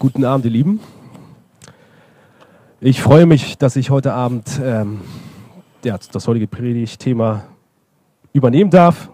Guten 0.00 0.24
Abend, 0.24 0.46
ihr 0.46 0.50
Lieben. 0.50 0.80
Ich 2.80 3.02
freue 3.02 3.26
mich, 3.26 3.58
dass 3.58 3.76
ich 3.76 3.90
heute 3.90 4.14
Abend 4.14 4.58
ähm, 4.64 5.02
ja, 5.84 5.98
das 6.10 6.26
heutige 6.26 6.46
Predigtthema 6.46 7.44
übernehmen 8.32 8.70
darf. 8.70 9.10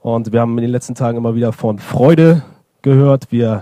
Und 0.00 0.32
wir 0.32 0.40
haben 0.40 0.58
in 0.58 0.62
den 0.62 0.72
letzten 0.72 0.96
Tagen 0.96 1.16
immer 1.16 1.36
wieder 1.36 1.52
von 1.52 1.78
Freude 1.78 2.42
gehört, 2.82 3.30
wie, 3.30 3.60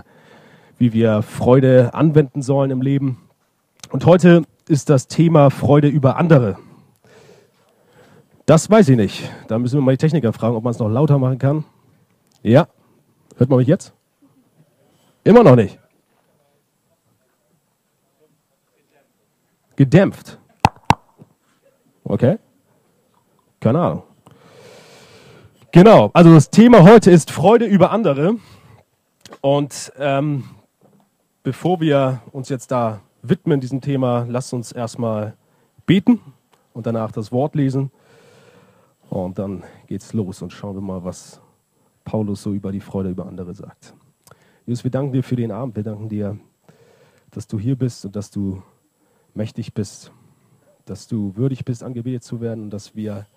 wie 0.79 0.91
wir 0.91 1.21
Freude 1.21 1.93
anwenden 1.93 2.41
sollen 2.41 2.71
im 2.71 2.81
Leben. 2.81 3.19
Und 3.91 4.07
heute 4.07 4.41
ist 4.67 4.89
das 4.89 5.07
Thema 5.07 5.51
Freude 5.51 5.87
über 5.87 6.17
andere. 6.17 6.57
Das 8.47 8.71
weiß 8.71 8.89
ich 8.89 8.97
nicht. 8.97 9.29
Da 9.49 9.59
müssen 9.59 9.77
wir 9.77 9.83
mal 9.83 9.91
die 9.91 9.97
Techniker 9.97 10.33
fragen, 10.33 10.55
ob 10.55 10.63
man 10.63 10.71
es 10.71 10.79
noch 10.79 10.89
lauter 10.89 11.19
machen 11.19 11.37
kann. 11.37 11.63
Ja. 12.41 12.69
Hört 13.37 13.51
man 13.51 13.59
mich 13.59 13.67
jetzt? 13.67 13.93
Immer 15.23 15.43
noch 15.43 15.55
nicht. 15.55 15.77
Gedämpft. 19.75 20.39
Okay? 22.03 22.37
Keine 23.59 23.79
Ahnung. 23.79 24.03
Genau, 25.71 26.11
also 26.13 26.33
das 26.33 26.51
Thema 26.51 26.83
heute 26.83 27.09
ist 27.09 27.31
Freude 27.31 27.65
über 27.65 27.91
andere. 27.91 28.35
Und 29.41 29.91
ähm, 29.97 30.43
bevor 31.41 31.79
wir 31.81 32.21
uns 32.31 32.49
jetzt 32.49 32.71
da 32.71 33.01
widmen, 33.23 33.59
diesem 33.59 33.81
Thema, 33.81 34.25
lasst 34.29 34.53
uns 34.53 34.71
erstmal 34.71 35.35
beten 35.85 36.19
und 36.73 36.85
danach 36.85 37.11
das 37.11 37.31
Wort 37.31 37.55
lesen. 37.55 37.91
Und 39.09 39.39
dann 39.39 39.63
geht's 39.87 40.13
los 40.13 40.41
und 40.41 40.51
schauen 40.51 40.75
wir 40.75 40.81
mal, 40.81 41.03
was 41.03 41.41
Paulus 42.03 42.43
so 42.43 42.53
über 42.53 42.71
die 42.71 42.79
Freude 42.79 43.09
über 43.09 43.25
andere 43.25 43.53
sagt. 43.53 43.93
Jesus, 44.65 44.83
wir 44.83 44.91
danken 44.91 45.13
dir 45.13 45.23
für 45.23 45.35
den 45.35 45.51
Abend. 45.51 45.75
Wir 45.75 45.83
danken 45.83 46.09
dir, 46.09 46.37
dass 47.31 47.47
du 47.47 47.59
hier 47.59 47.75
bist 47.75 48.05
und 48.05 48.15
dass 48.15 48.29
du 48.29 48.61
mächtig 49.33 49.73
bist, 49.73 50.11
dass 50.85 51.07
du 51.07 51.35
würdig 51.35 51.65
bist, 51.65 51.83
angebetet 51.83 52.23
zu 52.23 52.41
werden 52.41 52.65
und 52.65 52.69
dass 52.69 52.95
wir 52.95 53.27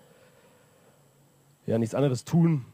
ja 1.65 1.77
nichts 1.77 1.95
anderes 1.95 2.23
tun 2.25 2.65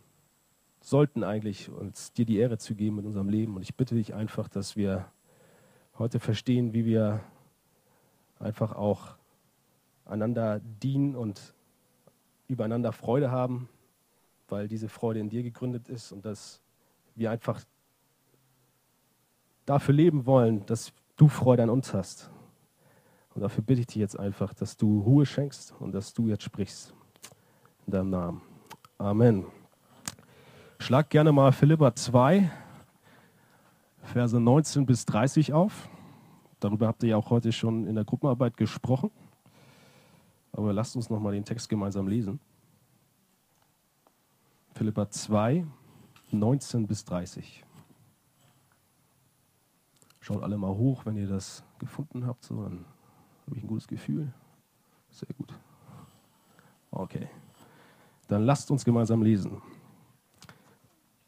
sollten 0.83 1.23
eigentlich, 1.23 1.69
uns 1.69 2.11
dir 2.11 2.25
die 2.25 2.37
Ehre 2.37 2.57
zu 2.57 2.75
geben 2.75 2.99
in 2.99 3.05
unserem 3.05 3.29
Leben. 3.29 3.55
Und 3.55 3.61
ich 3.61 3.75
bitte 3.75 3.95
dich 3.95 4.13
einfach, 4.13 4.49
dass 4.49 4.75
wir 4.75 5.05
heute 5.97 6.19
verstehen, 6.19 6.73
wie 6.73 6.85
wir 6.85 7.21
einfach 8.39 8.73
auch 8.73 9.15
einander 10.05 10.59
dienen 10.59 11.15
und 11.15 11.53
übereinander 12.47 12.91
Freude 12.91 13.31
haben, 13.31 13.69
weil 14.49 14.67
diese 14.67 14.89
Freude 14.89 15.21
in 15.21 15.29
dir 15.29 15.43
gegründet 15.43 15.87
ist 15.87 16.11
und 16.11 16.25
dass 16.25 16.61
wir 17.15 17.31
einfach 17.31 17.61
dafür 19.65 19.93
leben 19.93 20.25
wollen, 20.25 20.65
dass 20.65 20.91
du 21.15 21.29
Freude 21.29 21.63
an 21.63 21.69
uns 21.69 21.93
hast. 21.93 22.29
Und 23.35 23.41
dafür 23.41 23.63
bitte 23.63 23.81
ich 23.81 23.87
dich 23.87 23.95
jetzt 23.97 24.19
einfach, 24.19 24.53
dass 24.53 24.77
du 24.77 25.01
Ruhe 25.01 25.25
schenkst 25.25 25.73
und 25.79 25.91
dass 25.93 26.13
du 26.13 26.27
jetzt 26.27 26.43
sprichst. 26.43 26.93
In 27.85 27.91
deinem 27.91 28.09
Namen. 28.11 28.41
Amen. 28.97 29.45
Schlag 30.79 31.09
gerne 31.09 31.31
mal 31.31 31.51
Philippa 31.51 31.95
2, 31.95 32.51
Verse 34.03 34.39
19 34.39 34.85
bis 34.85 35.05
30 35.05 35.53
auf. 35.53 35.89
Darüber 36.59 36.87
habt 36.87 37.03
ihr 37.03 37.09
ja 37.09 37.17
auch 37.17 37.29
heute 37.29 37.51
schon 37.51 37.87
in 37.87 37.95
der 37.95 38.05
Gruppenarbeit 38.05 38.55
gesprochen. 38.57 39.11
Aber 40.51 40.71
lasst 40.71 40.95
uns 40.95 41.09
nochmal 41.09 41.33
den 41.33 41.45
Text 41.45 41.67
gemeinsam 41.67 42.07
lesen. 42.07 42.39
Philippa 44.73 45.09
2, 45.09 45.65
19 46.31 46.87
bis 46.87 47.05
30. 47.05 47.63
Schaut 50.19 50.43
alle 50.43 50.57
mal 50.57 50.75
hoch, 50.75 51.05
wenn 51.05 51.17
ihr 51.17 51.27
das 51.27 51.63
gefunden 51.79 52.25
habt. 52.27 52.43
So, 52.43 52.63
dann 52.63 52.85
habe 53.45 53.57
ich 53.57 53.63
ein 53.63 53.67
gutes 53.67 53.87
Gefühl? 53.87 54.31
Sehr 55.09 55.29
gut. 55.37 55.53
Okay. 56.91 57.27
Dann 58.27 58.43
lasst 58.43 58.71
uns 58.71 58.85
gemeinsam 58.85 59.21
lesen. 59.21 59.61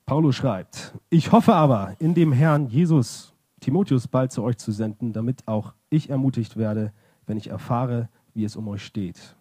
Paulus 0.05 0.35
schreibt, 0.35 0.93
ich 1.09 1.31
hoffe 1.31 1.53
aber, 1.55 1.95
in 1.99 2.13
dem 2.13 2.31
Herrn 2.31 2.67
Jesus 2.67 3.33
Timotheus 3.59 4.07
bald 4.07 4.31
zu 4.31 4.43
euch 4.43 4.57
zu 4.57 4.71
senden, 4.71 5.13
damit 5.13 5.47
auch 5.47 5.73
ich 5.89 6.09
ermutigt 6.09 6.57
werde, 6.57 6.93
wenn 7.25 7.37
ich 7.37 7.49
erfahre, 7.49 8.09
wie 8.35 8.43
es 8.43 8.55
um 8.55 8.67
euch 8.67 8.85
steht. 8.85 9.35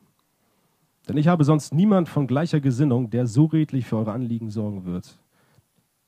Denn 1.07 1.19
ich 1.19 1.29
habe 1.29 1.45
sonst 1.45 1.75
niemand 1.75 2.09
von 2.09 2.27
gleicher 2.27 2.61
Gesinnung, 2.61 3.11
der 3.11 3.27
so 3.27 3.45
redlich 3.45 3.85
für 3.85 3.99
eure 3.99 4.13
Anliegen 4.13 4.51
sorgen 4.51 4.87
wird. 4.87 5.19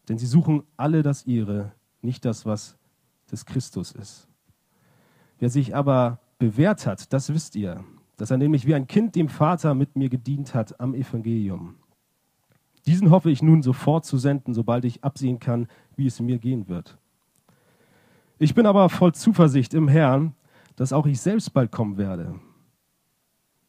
Denn 0.09 0.17
sie 0.17 0.27
suchen 0.27 0.63
alle 0.79 1.03
das 1.03 1.27
ihre, 1.27 1.73
nicht 2.01 2.25
das, 2.25 2.47
was 2.47 2.79
des 3.31 3.45
Christus 3.45 3.93
ist. 3.93 4.29
Wer 5.39 5.51
sich 5.51 5.77
aber 5.77 6.21
bewährt 6.39 6.87
hat, 6.87 7.13
das 7.13 7.33
wisst 7.33 7.57
ihr, 7.57 7.85
dass 8.17 8.31
er 8.31 8.39
nämlich 8.39 8.67
wie 8.67 8.75
ein 8.75 8.87
Kind 8.87 9.15
dem 9.15 9.29
Vater 9.29 9.75
mit 9.75 9.97
mir 9.97 10.09
gedient 10.09 10.55
hat 10.55 10.81
am 10.81 10.95
Evangelium. 10.95 11.77
Diesen 12.87 13.11
hoffe 13.11 13.31
ich 13.31 13.43
nun 13.43 13.63
sofort 13.63 14.05
zu 14.05 14.17
senden, 14.17 14.55
sobald 14.55 14.85
ich 14.85 15.03
absehen 15.03 15.41
kann, 15.41 15.67
wie 15.97 16.07
es 16.07 16.21
mir 16.21 16.39
gehen 16.39 16.69
wird. 16.69 16.99
Ich 18.39 18.55
bin 18.55 18.67
aber 18.67 18.89
voll 18.89 19.13
Zuversicht 19.13 19.75
im 19.75 19.89
Herrn, 19.89 20.35
dass 20.77 20.93
auch 20.93 21.07
ich 21.07 21.21
selbst 21.21 21.53
bald 21.53 21.73
kommen 21.73 21.97
werde. 21.97 22.39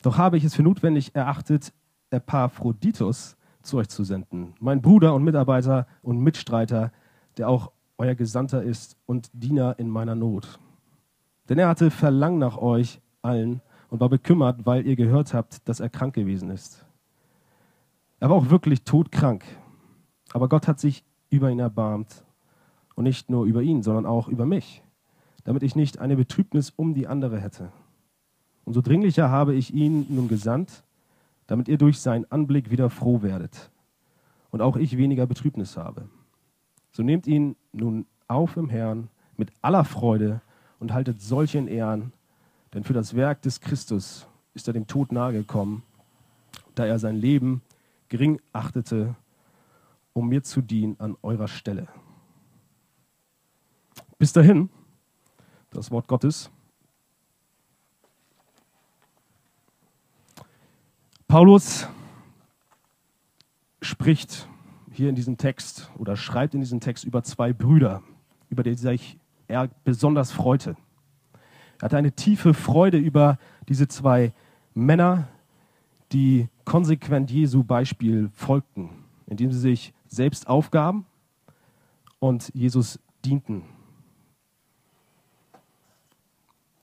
Doch 0.03 0.17
habe 0.17 0.37
ich 0.37 0.43
es 0.43 0.55
für 0.55 0.63
notwendig 0.63 1.15
erachtet, 1.15 1.73
Epaphroditus 2.11 3.37
zu 3.61 3.77
euch 3.77 3.89
zu 3.89 4.03
senden, 4.03 4.53
mein 4.59 4.81
Bruder 4.81 5.13
und 5.13 5.23
Mitarbeiter 5.23 5.87
und 6.01 6.19
Mitstreiter, 6.19 6.91
der 7.37 7.49
auch 7.49 7.71
euer 7.97 8.15
Gesandter 8.15 8.63
ist 8.63 8.97
und 9.05 9.29
Diener 9.33 9.75
in 9.79 9.89
meiner 9.89 10.15
Not. 10.15 10.59
Denn 11.49 11.57
er 11.57 11.69
hatte 11.69 11.91
Verlangen 11.91 12.39
nach 12.39 12.57
euch 12.57 13.01
allen 13.21 13.61
und 13.89 13.99
war 13.99 14.09
bekümmert, 14.09 14.65
weil 14.65 14.85
ihr 14.85 14.95
gehört 14.95 15.33
habt, 15.33 15.67
dass 15.67 15.79
er 15.79 15.89
krank 15.89 16.13
gewesen 16.13 16.49
ist. 16.49 16.85
Er 18.19 18.29
war 18.29 18.37
auch 18.37 18.49
wirklich 18.49 18.83
todkrank. 18.83 19.43
Aber 20.33 20.49
Gott 20.49 20.67
hat 20.67 20.79
sich 20.79 21.03
über 21.29 21.49
ihn 21.49 21.59
erbarmt. 21.59 22.23
Und 22.95 23.03
nicht 23.03 23.29
nur 23.29 23.45
über 23.45 23.61
ihn, 23.61 23.83
sondern 23.83 24.07
auch 24.07 24.27
über 24.27 24.45
mich, 24.45 24.83
damit 25.43 25.61
ich 25.61 25.75
nicht 25.75 25.99
eine 25.99 26.15
Betrübnis 26.15 26.71
um 26.75 26.95
die 26.95 27.07
andere 27.07 27.39
hätte. 27.39 27.71
Umso 28.65 28.81
dringlicher 28.81 29.29
habe 29.29 29.53
ich 29.53 29.71
ihn 29.73 30.07
nun 30.09 30.27
gesandt, 30.27 30.83
damit 31.45 31.67
ihr 31.67 31.77
durch 31.77 31.99
seinen 31.99 32.29
Anblick 32.31 32.71
wieder 32.71 32.89
froh 32.89 33.21
werdet 33.21 33.71
und 34.49 34.61
auch 34.61 34.75
ich 34.75 34.97
weniger 34.97 35.27
Betrübnis 35.27 35.77
habe. 35.77 36.09
So 36.91 37.03
nehmt 37.03 37.27
ihn 37.27 37.55
nun 37.71 38.07
auf 38.27 38.57
im 38.57 38.69
Herrn 38.69 39.09
mit 39.37 39.51
aller 39.61 39.85
Freude, 39.85 40.41
und 40.79 40.93
haltet 40.93 41.21
solche 41.21 41.57
in 41.57 41.67
Ehren, 41.67 42.13
denn 42.73 42.83
für 42.83 42.93
das 42.93 43.15
Werk 43.15 43.41
des 43.41 43.61
Christus 43.61 44.27
ist 44.53 44.67
er 44.67 44.73
dem 44.73 44.87
Tod 44.87 45.11
nahegekommen, 45.11 45.83
da 46.75 46.85
er 46.85 46.99
sein 46.99 47.15
Leben 47.15 47.61
gering 48.09 48.39
achtete, 48.53 49.15
um 50.13 50.29
mir 50.29 50.43
zu 50.43 50.61
dienen 50.61 50.99
an 50.99 51.15
eurer 51.21 51.47
Stelle. 51.47 51.87
Bis 54.17 54.33
dahin, 54.33 54.69
das 55.69 55.91
Wort 55.91 56.07
Gottes. 56.07 56.49
Paulus 61.27 61.87
spricht 63.81 64.47
hier 64.91 65.09
in 65.09 65.15
diesem 65.15 65.37
Text 65.37 65.91
oder 65.97 66.15
schreibt 66.15 66.55
in 66.55 66.61
diesem 66.61 66.79
Text 66.79 67.03
über 67.03 67.21
zwei 67.21 67.53
Brüder, 67.53 68.01
über 68.49 68.63
die 68.63 68.73
sich 68.73 69.19
er 69.47 69.69
besonders 69.83 70.31
freute. 70.31 70.75
Er 71.79 71.83
hatte 71.83 71.97
eine 71.97 72.11
tiefe 72.11 72.53
Freude 72.53 72.97
über 72.97 73.37
diese 73.69 73.87
zwei 73.87 74.33
Männer, 74.73 75.27
die 76.11 76.47
konsequent 76.65 77.31
Jesu 77.31 77.63
Beispiel 77.63 78.29
folgten, 78.33 78.89
indem 79.27 79.51
sie 79.51 79.59
sich 79.59 79.93
selbst 80.07 80.47
aufgaben 80.47 81.05
und 82.19 82.51
Jesus 82.53 82.99
dienten. 83.25 83.63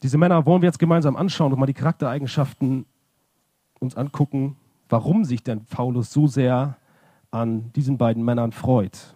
Diese 0.03 0.19
Männer 0.19 0.45
wollen 0.45 0.61
wir 0.61 0.69
jetzt 0.69 0.79
gemeinsam 0.79 1.17
anschauen 1.17 1.53
und 1.53 1.59
mal 1.59 1.67
die 1.67 1.73
Charaktereigenschaften 1.73 2.85
uns 3.81 3.97
angucken, 3.97 4.57
warum 4.89 5.25
sich 5.25 5.43
denn 5.43 5.65
Paulus 5.65 6.13
so 6.13 6.27
sehr 6.27 6.77
an 7.31 7.73
diesen 7.73 7.97
beiden 7.99 8.23
Männern 8.23 8.53
freut. 8.53 9.15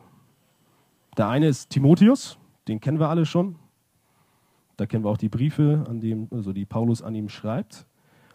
Der 1.16 1.28
eine 1.28 1.48
ist 1.48 1.70
Timotheus, 1.70 2.38
den 2.68 2.80
kennen 2.80 2.98
wir 2.98 3.08
alle 3.08 3.26
schon. 3.26 3.56
Da 4.76 4.86
kennen 4.86 5.04
wir 5.04 5.10
auch 5.10 5.18
die 5.18 5.28
Briefe, 5.28 5.84
an 5.88 6.00
dem, 6.00 6.28
also 6.30 6.52
die 6.52 6.64
Paulus 6.64 7.02
an 7.02 7.14
ihm 7.14 7.28
schreibt. 7.28 7.86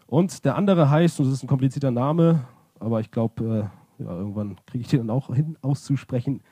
Und 0.06 0.44
der 0.44 0.56
andere 0.56 0.90
heißt, 0.90 1.18
und 1.18 1.26
das 1.26 1.34
ist 1.34 1.42
ein 1.42 1.48
komplizierter 1.48 1.90
Name, 1.90 2.46
aber 2.78 3.00
ich 3.00 3.10
glaube, 3.10 3.70
äh, 3.98 4.04
ja, 4.04 4.10
irgendwann 4.10 4.56
kriege 4.66 4.82
ich 4.82 4.88
den 4.88 5.06
dann 5.06 5.10
auch 5.10 5.34
hin 5.34 5.56
auszusprechen. 5.62 6.42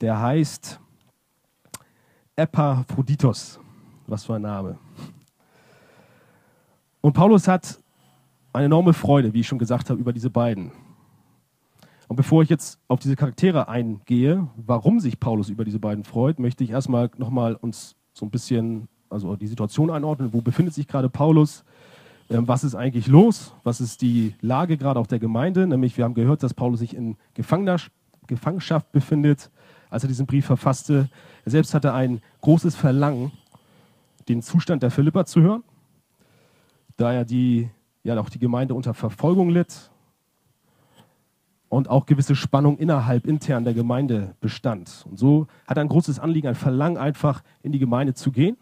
Der 0.00 0.20
heißt 0.20 0.78
Epaphroditos. 2.36 3.58
Was 4.06 4.24
für 4.24 4.34
ein 4.34 4.42
Name. 4.42 4.78
Und 7.00 7.12
Paulus 7.12 7.48
hat 7.48 7.78
eine 8.52 8.66
enorme 8.66 8.92
Freude, 8.92 9.32
wie 9.34 9.40
ich 9.40 9.48
schon 9.48 9.58
gesagt 9.58 9.90
habe, 9.90 9.98
über 9.98 10.12
diese 10.12 10.30
beiden. 10.30 10.70
Und 12.08 12.16
bevor 12.16 12.42
ich 12.42 12.48
jetzt 12.48 12.78
auf 12.88 13.00
diese 13.00 13.16
Charaktere 13.16 13.68
eingehe, 13.68 14.48
warum 14.56 15.00
sich 15.00 15.18
Paulus 15.18 15.48
über 15.48 15.64
diese 15.64 15.80
beiden 15.80 16.04
freut, 16.04 16.38
möchte 16.38 16.62
ich 16.62 16.70
erstmal 16.70 17.10
nochmal 17.18 17.54
uns 17.54 17.96
so 18.12 18.24
ein 18.24 18.30
bisschen 18.30 18.88
also 19.10 19.36
die 19.36 19.46
Situation 19.46 19.90
einordnen, 19.90 20.32
wo 20.32 20.40
befindet 20.40 20.74
sich 20.74 20.86
gerade 20.86 21.08
Paulus, 21.08 21.64
ähm, 22.30 22.48
was 22.48 22.64
ist 22.64 22.74
eigentlich 22.74 23.06
los, 23.06 23.54
was 23.64 23.80
ist 23.80 24.02
die 24.02 24.34
Lage 24.40 24.76
gerade 24.76 24.98
auch 24.98 25.06
der 25.06 25.18
Gemeinde, 25.18 25.66
nämlich 25.66 25.96
wir 25.96 26.04
haben 26.04 26.14
gehört, 26.14 26.42
dass 26.42 26.54
Paulus 26.54 26.80
sich 26.80 26.94
in 26.94 27.16
Gefangenschaft 27.34 28.92
befindet, 28.92 29.50
als 29.90 30.04
er 30.04 30.08
diesen 30.08 30.26
Brief 30.26 30.46
verfasste. 30.46 31.08
Er 31.44 31.50
selbst 31.50 31.74
hatte 31.74 31.92
ein 31.92 32.20
großes 32.40 32.74
Verlangen, 32.74 33.32
den 34.28 34.42
Zustand 34.42 34.82
der 34.82 34.90
Philipper 34.90 35.24
zu 35.24 35.40
hören, 35.40 35.62
da 36.96 37.12
er 37.12 37.24
die, 37.24 37.68
ja 38.02 38.18
auch 38.18 38.28
die 38.28 38.40
Gemeinde 38.40 38.74
unter 38.74 38.94
Verfolgung 38.94 39.50
litt 39.50 39.90
und 41.68 41.88
auch 41.88 42.06
gewisse 42.06 42.36
Spannung 42.36 42.78
innerhalb, 42.78 43.26
intern 43.26 43.64
der 43.64 43.74
Gemeinde 43.74 44.34
bestand. 44.40 45.04
Und 45.08 45.18
so 45.18 45.46
hat 45.66 45.76
er 45.76 45.82
ein 45.82 45.88
großes 45.88 46.18
Anliegen, 46.18 46.48
ein 46.48 46.54
Verlangen, 46.54 46.96
einfach 46.96 47.42
in 47.62 47.72
die 47.72 47.78
Gemeinde 47.78 48.14
zu 48.14 48.30
gehen 48.30 48.56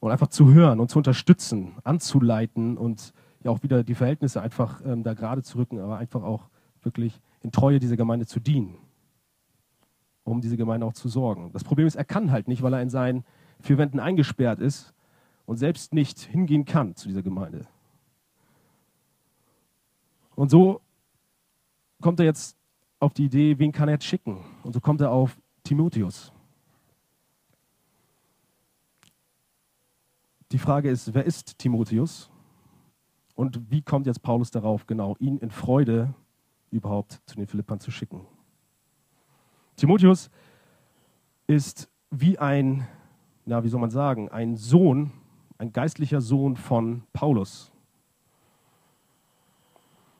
und 0.00 0.10
einfach 0.10 0.28
zu 0.28 0.52
hören 0.52 0.80
und 0.80 0.90
zu 0.90 0.98
unterstützen, 0.98 1.74
anzuleiten 1.84 2.78
und 2.78 3.12
ja 3.42 3.50
auch 3.50 3.62
wieder 3.62 3.82
die 3.82 3.94
Verhältnisse 3.94 4.40
einfach 4.40 4.80
ähm, 4.84 5.02
da 5.02 5.14
gerade 5.14 5.42
zu 5.42 5.58
rücken, 5.58 5.80
aber 5.80 5.98
einfach 5.98 6.22
auch 6.22 6.48
wirklich 6.82 7.20
in 7.42 7.52
Treue 7.52 7.78
dieser 7.78 7.96
Gemeinde 7.96 8.26
zu 8.26 8.38
dienen, 8.38 8.76
um 10.24 10.40
diese 10.40 10.56
Gemeinde 10.56 10.86
auch 10.86 10.92
zu 10.92 11.08
sorgen. 11.08 11.50
Das 11.52 11.64
Problem 11.64 11.86
ist, 11.86 11.96
er 11.96 12.04
kann 12.04 12.30
halt 12.30 12.48
nicht, 12.48 12.62
weil 12.62 12.74
er 12.74 12.82
in 12.82 12.90
seinen 12.90 13.24
vier 13.60 13.78
Wänden 13.78 13.98
eingesperrt 13.98 14.60
ist 14.60 14.94
und 15.46 15.56
selbst 15.56 15.94
nicht 15.94 16.20
hingehen 16.20 16.64
kann 16.64 16.94
zu 16.96 17.08
dieser 17.08 17.22
Gemeinde. 17.22 17.66
Und 20.36 20.50
so 20.50 20.80
kommt 22.00 22.20
er 22.20 22.26
jetzt 22.26 22.56
auf 22.98 23.14
die 23.14 23.26
Idee, 23.26 23.58
wen 23.58 23.72
kann 23.72 23.88
er 23.88 23.94
jetzt 23.94 24.04
schicken? 24.04 24.44
Und 24.62 24.72
so 24.72 24.80
kommt 24.80 25.00
er 25.00 25.10
auf 25.10 25.36
Timotheus. 25.64 26.32
Die 30.52 30.58
Frage 30.58 30.90
ist, 30.90 31.14
wer 31.14 31.24
ist 31.24 31.58
Timotheus? 31.58 32.30
Und 33.34 33.70
wie 33.70 33.82
kommt 33.82 34.06
jetzt 34.06 34.22
Paulus 34.22 34.50
darauf, 34.50 34.86
genau 34.86 35.16
ihn 35.18 35.38
in 35.38 35.50
Freude 35.50 36.12
überhaupt 36.70 37.22
zu 37.26 37.36
den 37.36 37.46
Philippern 37.46 37.80
zu 37.80 37.90
schicken? 37.90 38.26
Timotheus 39.76 40.30
ist 41.46 41.88
wie 42.10 42.38
ein, 42.38 42.86
na, 43.46 43.64
wie 43.64 43.68
soll 43.68 43.80
man 43.80 43.90
sagen, 43.90 44.28
ein 44.28 44.56
Sohn, 44.56 45.12
ein 45.56 45.72
geistlicher 45.72 46.20
Sohn 46.20 46.56
von 46.56 47.04
Paulus. 47.12 47.72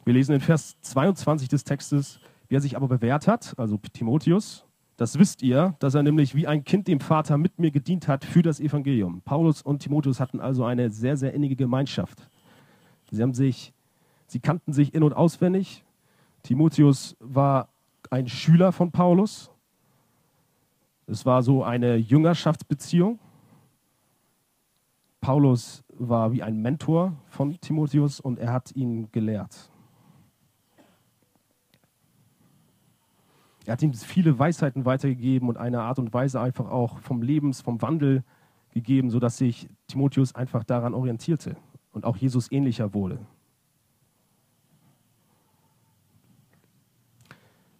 Wir 0.04 0.14
lesen 0.14 0.34
in 0.34 0.40
Vers 0.40 0.76
22 0.80 1.48
des 1.48 1.64
Textes, 1.64 2.20
wie 2.48 2.56
er 2.56 2.60
sich 2.60 2.76
aber 2.76 2.88
bewährt 2.88 3.28
hat, 3.28 3.54
also 3.58 3.78
Timotheus, 3.92 4.64
das 5.00 5.18
wisst 5.18 5.40
ihr, 5.40 5.76
dass 5.78 5.94
er 5.94 6.02
nämlich 6.02 6.34
wie 6.34 6.46
ein 6.46 6.62
Kind 6.62 6.86
dem 6.86 7.00
Vater 7.00 7.38
mit 7.38 7.58
mir 7.58 7.70
gedient 7.70 8.06
hat 8.06 8.22
für 8.22 8.42
das 8.42 8.60
Evangelium. 8.60 9.22
Paulus 9.22 9.62
und 9.62 9.78
Timotheus 9.78 10.20
hatten 10.20 10.40
also 10.40 10.66
eine 10.66 10.90
sehr, 10.90 11.16
sehr 11.16 11.32
innige 11.32 11.56
Gemeinschaft. 11.56 12.28
Sie 13.10 13.22
haben 13.22 13.32
sich, 13.32 13.72
sie 14.26 14.40
kannten 14.40 14.74
sich 14.74 14.92
in- 14.92 15.02
und 15.02 15.14
auswendig. 15.14 15.86
Timotheus 16.42 17.16
war 17.18 17.70
ein 18.10 18.28
Schüler 18.28 18.72
von 18.72 18.92
Paulus. 18.92 19.50
Es 21.06 21.24
war 21.24 21.42
so 21.42 21.64
eine 21.64 21.96
Jüngerschaftsbeziehung. 21.96 23.18
Paulus 25.22 25.82
war 25.96 26.30
wie 26.32 26.42
ein 26.42 26.60
Mentor 26.60 27.16
von 27.30 27.58
Timotheus 27.58 28.20
und 28.20 28.38
er 28.38 28.52
hat 28.52 28.76
ihn 28.76 29.10
gelehrt. 29.12 29.70
Er 33.70 33.74
hat 33.74 33.82
ihm 33.82 33.94
viele 33.94 34.36
Weisheiten 34.36 34.84
weitergegeben 34.84 35.48
und 35.48 35.56
eine 35.56 35.82
Art 35.82 36.00
und 36.00 36.12
Weise 36.12 36.40
einfach 36.40 36.68
auch 36.68 36.98
vom 36.98 37.22
Lebens, 37.22 37.60
vom 37.60 37.80
Wandel 37.80 38.24
gegeben, 38.70 39.10
sodass 39.10 39.38
sich 39.38 39.68
Timotheus 39.86 40.34
einfach 40.34 40.64
daran 40.64 40.92
orientierte 40.92 41.56
und 41.92 42.04
auch 42.04 42.16
Jesus 42.16 42.50
ähnlicher 42.50 42.94
wurde. 42.94 43.20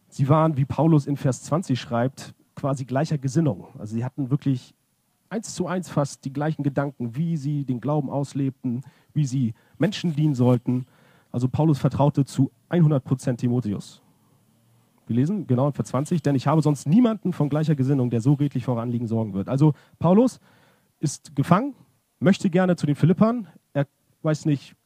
Sie 0.09 0.29
waren, 0.29 0.57
wie 0.57 0.65
Paulus 0.65 1.09
in 1.09 1.17
Vers 1.17 1.43
20 1.43 1.81
schreibt, 1.81 2.37
quasi 2.55 2.85
gleicher 2.85 3.19
Gesinnung. 3.19 3.67
Also 3.77 3.97
sie 3.97 4.05
hatten 4.05 4.31
wirklich 4.31 4.77
eins 5.29 5.57
zu 5.57 5.67
eins 5.67 5.89
fast 5.89 6.25
die 6.25 6.33
gleichen 6.33 6.63
Gedanken, 6.63 7.17
wie 7.17 7.37
sie 7.37 7.65
den 7.65 7.81
Glauben 7.81 8.11
auslebten, 8.11 8.83
wie 9.13 9.27
sie 9.27 9.55
Menschen 9.77 10.15
dienen 10.15 10.37
sollten. 10.37 10.87
Also 11.33 11.49
Paulus 11.49 11.81
vertraute 11.81 12.25
zu 12.25 12.53
100 12.69 13.03
Prozent 13.03 13.41
Timotheus 13.41 14.05
gelesen, 15.11 15.49
genau 15.49 15.67
in 15.67 15.73
Vers 15.73 15.89
20, 15.89 16.23
denn 16.23 16.37
ich 16.37 16.47
habe 16.47 16.63
sonst 16.63 16.87
niemanden 16.87 17.33
von 17.33 17.49
gleicher 17.49 17.75
Gesinnung, 17.75 18.11
der 18.11 18.21
so 18.21 18.35
redlich 18.35 18.65
vor 18.65 18.81
Anliegen 18.81 19.09
sorgen 19.09 19.35
wird. 19.35 19.49
Also 19.49 19.75
Paulus 19.99 20.39
ist 21.01 21.35
gefangen, 21.35 21.75
möchte 22.21 22.49
gerne 22.49 22.77
zu 22.77 22.87
den 22.87 22.95
Philippern, 22.95 23.49
er 23.73 23.89
weiß 24.23 24.47
nicht, 24.47 24.77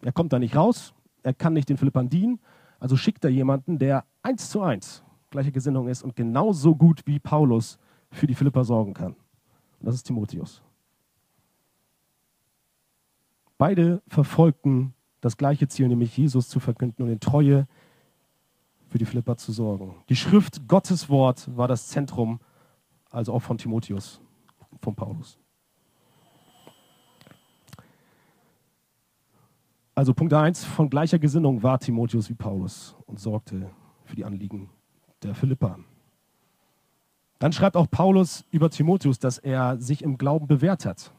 er 0.00 0.12
kommt 0.12 0.32
da 0.32 0.38
nicht 0.38 0.56
raus, 0.56 0.94
er 1.22 1.34
kann 1.34 1.52
nicht 1.52 1.68
den 1.68 1.76
Philippern 1.76 2.08
dienen, 2.08 2.40
also 2.80 2.96
schickt 2.96 3.24
er 3.24 3.30
jemanden, 3.30 3.78
der 3.78 4.04
eins 4.22 4.48
zu 4.48 4.62
eins 4.62 5.02
gleicher 5.28 5.50
Gesinnung 5.50 5.86
ist 5.88 6.02
und 6.02 6.16
genauso 6.16 6.74
gut 6.74 7.02
wie 7.04 7.18
Paulus 7.18 7.78
für 8.10 8.26
die 8.26 8.34
Philipper 8.34 8.64
sorgen 8.64 8.94
kann. 8.94 9.16
Und 9.80 9.86
das 9.86 9.96
ist 9.96 10.04
Timotheus. 10.04 10.62
Beide 13.58 14.00
verfolgten 14.08 14.94
das 15.20 15.36
gleiche 15.36 15.68
Ziel, 15.68 15.88
nämlich 15.88 16.16
Jesus 16.16 16.48
zu 16.48 16.58
verkünden 16.58 17.02
und 17.02 17.10
in 17.10 17.20
Treue 17.20 17.66
für 18.96 19.00
die 19.00 19.04
Philipper 19.04 19.36
zu 19.36 19.52
sorgen. 19.52 19.94
Die 20.08 20.16
Schrift, 20.16 20.66
Gottes 20.68 21.10
Wort, 21.10 21.54
war 21.54 21.68
das 21.68 21.88
Zentrum, 21.88 22.40
also 23.10 23.34
auch 23.34 23.40
von 23.40 23.58
Timotheus, 23.58 24.22
von 24.80 24.94
Paulus. 24.94 25.38
Also 29.94 30.14
Punkt 30.14 30.32
1, 30.32 30.64
von 30.64 30.88
gleicher 30.88 31.18
Gesinnung 31.18 31.62
war 31.62 31.78
Timotheus 31.78 32.30
wie 32.30 32.34
Paulus 32.34 32.96
und 33.04 33.20
sorgte 33.20 33.70
für 34.06 34.16
die 34.16 34.24
Anliegen 34.24 34.70
der 35.22 35.34
Philipper. 35.34 35.78
Dann 37.38 37.52
schreibt 37.52 37.76
auch 37.76 37.90
Paulus 37.90 38.46
über 38.50 38.70
Timotheus, 38.70 39.18
dass 39.18 39.36
er 39.36 39.78
sich 39.78 40.00
im 40.00 40.16
Glauben 40.16 40.46
bewährt 40.46 40.86
hat. 40.86 41.12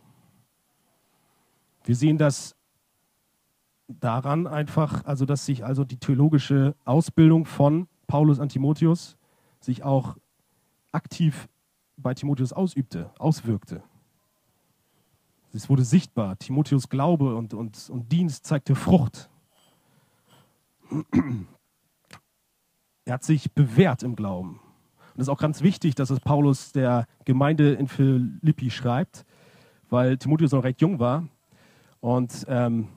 Wir 1.83 1.95
sehen 1.95 2.17
das 2.17 2.55
daran 3.87 4.47
einfach, 4.47 5.05
also 5.05 5.25
dass 5.25 5.45
sich 5.45 5.63
also 5.63 5.83
die 5.83 5.97
theologische 5.97 6.75
Ausbildung 6.85 7.45
von 7.45 7.87
Paulus 8.07 8.39
an 8.39 8.49
Timotheus 8.49 9.17
sich 9.59 9.83
auch 9.83 10.17
aktiv 10.91 11.47
bei 11.97 12.13
Timotheus 12.13 12.53
ausübte, 12.53 13.11
auswirkte. 13.17 13.83
Es 15.53 15.69
wurde 15.69 15.83
sichtbar. 15.83 16.37
Timotheus 16.37 16.89
Glaube 16.89 17.35
und, 17.35 17.53
und, 17.53 17.89
und 17.89 18.11
Dienst 18.11 18.45
zeigte 18.45 18.75
Frucht. 18.75 19.29
Er 23.05 23.13
hat 23.13 23.23
sich 23.23 23.51
bewährt 23.53 24.03
im 24.03 24.15
Glauben. 24.15 24.59
Und 25.13 25.21
es 25.21 25.23
ist 25.23 25.29
auch 25.29 25.39
ganz 25.39 25.61
wichtig, 25.63 25.95
dass 25.95 26.09
es 26.11 26.19
Paulus 26.19 26.73
der 26.73 27.07
Gemeinde 27.25 27.73
in 27.73 27.87
Philippi 27.87 28.69
schreibt, 28.69 29.25
weil 29.89 30.17
Timotheus 30.17 30.51
noch 30.51 30.63
recht 30.63 30.81
jung 30.81 30.99
war. 30.99 31.27
Und 32.01 32.45
ähm, 32.47 32.89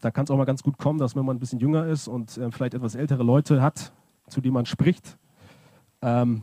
da 0.00 0.10
kann 0.10 0.24
es 0.24 0.30
auch 0.30 0.36
mal 0.36 0.44
ganz 0.44 0.62
gut 0.62 0.78
kommen, 0.78 0.98
dass 0.98 1.16
wenn 1.16 1.24
man 1.24 1.36
ein 1.36 1.40
bisschen 1.40 1.58
jünger 1.58 1.86
ist 1.86 2.08
und 2.08 2.36
äh, 2.36 2.50
vielleicht 2.50 2.74
etwas 2.74 2.94
ältere 2.94 3.22
Leute 3.22 3.62
hat, 3.62 3.92
zu 4.28 4.40
denen 4.40 4.54
man 4.54 4.66
spricht, 4.66 5.18
ähm, 6.02 6.42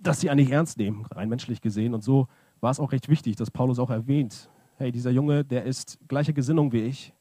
dass 0.00 0.20
sie 0.20 0.30
eigentlich 0.30 0.50
ernst 0.50 0.78
nehmen, 0.78 1.06
rein 1.06 1.28
menschlich 1.28 1.60
gesehen. 1.60 1.94
Und 1.94 2.02
so 2.02 2.28
war 2.60 2.70
es 2.70 2.80
auch 2.80 2.92
recht 2.92 3.08
wichtig, 3.08 3.36
dass 3.36 3.50
Paulus 3.50 3.78
auch 3.78 3.90
erwähnt, 3.90 4.50
hey, 4.76 4.92
dieser 4.92 5.10
Junge, 5.10 5.44
der 5.44 5.64
ist 5.64 5.98
gleicher 6.08 6.32
Gesinnung 6.32 6.72
wie 6.72 6.82
ich. 6.82 7.14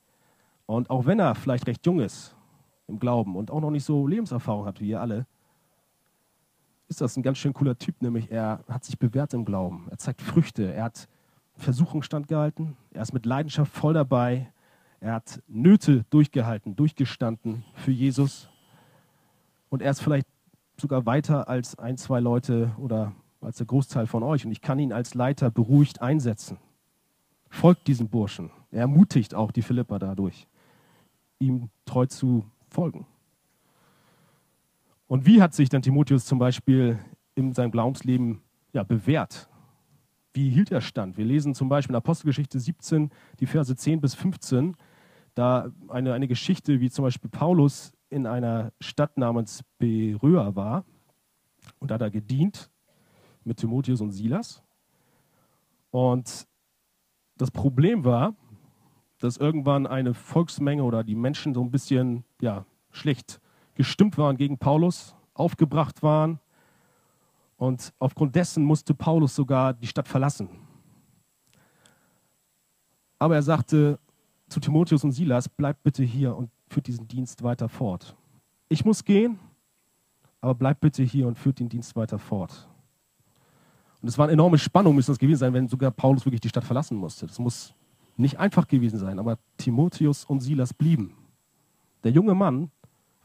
Und 0.65 0.89
auch 0.89 1.05
wenn 1.05 1.19
er 1.19 1.35
vielleicht 1.35 1.67
recht 1.67 1.85
jung 1.85 1.99
ist 1.99 2.35
im 2.87 2.99
Glauben 2.99 3.35
und 3.35 3.51
auch 3.51 3.59
noch 3.59 3.71
nicht 3.71 3.83
so 3.83 4.07
Lebenserfahrung 4.07 4.65
hat 4.65 4.79
wie 4.79 4.89
ihr 4.89 5.01
alle, 5.01 5.25
ist 6.87 7.01
das 7.01 7.15
ein 7.17 7.23
ganz 7.23 7.37
schön 7.37 7.53
cooler 7.53 7.77
Typ, 7.77 8.01
nämlich 8.01 8.31
er 8.31 8.63
hat 8.67 8.83
sich 8.83 8.97
bewährt 8.97 9.33
im 9.33 9.45
Glauben. 9.45 9.87
Er 9.91 9.97
zeigt 9.97 10.21
Früchte, 10.21 10.73
er 10.73 10.85
hat 10.85 11.07
Versuchung 11.55 12.01
standgehalten, 12.01 12.77
er 12.91 13.01
ist 13.01 13.13
mit 13.13 13.25
Leidenschaft 13.25 13.71
voll 13.71 13.93
dabei, 13.93 14.51
er 15.01 15.13
hat 15.13 15.41
Nöte 15.47 16.05
durchgehalten, 16.09 16.75
durchgestanden 16.75 17.63
für 17.75 17.91
Jesus. 17.91 18.49
Und 19.69 19.81
er 19.81 19.91
ist 19.91 20.01
vielleicht 20.01 20.27
sogar 20.77 21.05
weiter 21.05 21.47
als 21.47 21.77
ein, 21.79 21.97
zwei 21.97 22.19
Leute 22.19 22.71
oder 22.77 23.13
als 23.41 23.57
der 23.57 23.65
Großteil 23.65 24.07
von 24.07 24.23
euch. 24.23 24.45
Und 24.45 24.51
ich 24.51 24.61
kann 24.61 24.79
ihn 24.79 24.91
als 24.91 25.13
Leiter 25.13 25.51
beruhigt 25.51 26.01
einsetzen. 26.01 26.57
Folgt 27.49 27.87
diesem 27.87 28.09
Burschen. 28.09 28.51
Er 28.71 28.81
ermutigt 28.81 29.33
auch 29.33 29.51
die 29.51 29.61
Philipper 29.61 29.99
dadurch, 29.99 30.47
ihm 31.39 31.69
treu 31.85 32.05
zu 32.05 32.45
folgen. 32.67 33.07
Und 35.07 35.25
wie 35.25 35.41
hat 35.41 35.55
sich 35.55 35.69
dann 35.69 35.81
Timotheus 35.81 36.25
zum 36.25 36.37
Beispiel 36.37 36.99
in 37.35 37.53
seinem 37.53 37.71
Glaubensleben 37.71 38.41
ja, 38.73 38.83
bewährt? 38.83 39.49
Wie 40.33 40.49
hielt 40.49 40.71
er 40.71 40.81
stand? 40.81 41.17
Wir 41.17 41.25
lesen 41.25 41.55
zum 41.55 41.69
Beispiel 41.69 41.93
in 41.93 41.97
Apostelgeschichte 41.97 42.59
17, 42.59 43.09
die 43.39 43.47
Verse 43.47 43.75
10 43.75 44.01
bis 44.01 44.13
15 44.13 44.75
da 45.39 45.71
eine, 45.87 46.13
eine 46.13 46.27
Geschichte, 46.27 46.81
wie 46.81 46.89
zum 46.89 47.03
Beispiel 47.03 47.29
Paulus 47.29 47.93
in 48.09 48.27
einer 48.27 48.73
Stadt 48.81 49.17
namens 49.17 49.63
Beröa 49.77 50.53
war 50.55 50.83
und 51.79 51.91
hat 51.91 52.01
da 52.01 52.09
gedient 52.09 52.69
mit 53.45 53.57
Timotheus 53.57 54.01
und 54.01 54.11
Silas. 54.11 54.61
Und 55.91 56.45
das 57.37 57.51
Problem 57.51 58.03
war, 58.03 58.35
dass 59.19 59.37
irgendwann 59.37 59.87
eine 59.87 60.13
Volksmenge 60.13 60.83
oder 60.83 61.05
die 61.05 61.15
Menschen 61.15 61.53
so 61.53 61.63
ein 61.63 61.71
bisschen 61.71 62.25
ja, 62.41 62.65
schlecht 62.91 63.39
gestimmt 63.75 64.17
waren 64.17 64.35
gegen 64.35 64.57
Paulus, 64.57 65.15
aufgebracht 65.33 66.03
waren. 66.03 66.41
Und 67.55 67.93
aufgrund 67.97 68.35
dessen 68.35 68.65
musste 68.65 68.93
Paulus 68.93 69.35
sogar 69.35 69.73
die 69.73 69.87
Stadt 69.87 70.09
verlassen. 70.09 70.49
Aber 73.19 73.35
er 73.35 73.41
sagte 73.41 73.99
zu 74.49 74.59
Timotheus 74.59 75.03
und 75.03 75.11
Silas, 75.11 75.47
bleibt 75.47 75.83
bitte 75.83 76.03
hier 76.03 76.35
und 76.35 76.49
führt 76.67 76.87
diesen 76.87 77.07
Dienst 77.07 77.43
weiter 77.43 77.69
fort. 77.69 78.15
Ich 78.67 78.83
muss 78.83 79.03
gehen, 79.03 79.39
aber 80.41 80.55
bleibt 80.55 80.81
bitte 80.81 81.03
hier 81.03 81.27
und 81.27 81.37
führt 81.37 81.59
den 81.59 81.69
Dienst 81.69 81.95
weiter 81.95 82.19
fort. 82.19 82.67
Und 84.01 84.07
es 84.07 84.17
war 84.17 84.25
eine 84.25 84.33
enorme 84.33 84.57
Spannung, 84.57 84.95
müsste 84.95 85.11
das 85.11 85.19
gewesen 85.19 85.39
sein, 85.39 85.53
wenn 85.53 85.67
sogar 85.67 85.91
Paulus 85.91 86.25
wirklich 86.25 86.41
die 86.41 86.49
Stadt 86.49 86.63
verlassen 86.63 86.97
musste. 86.97 87.27
Das 87.27 87.39
muss 87.39 87.73
nicht 88.17 88.39
einfach 88.39 88.67
gewesen 88.67 88.99
sein, 88.99 89.19
aber 89.19 89.37
Timotheus 89.57 90.25
und 90.25 90.41
Silas 90.41 90.73
blieben. 90.73 91.15
Der 92.03 92.11
junge 92.11 92.33
Mann 92.33 92.71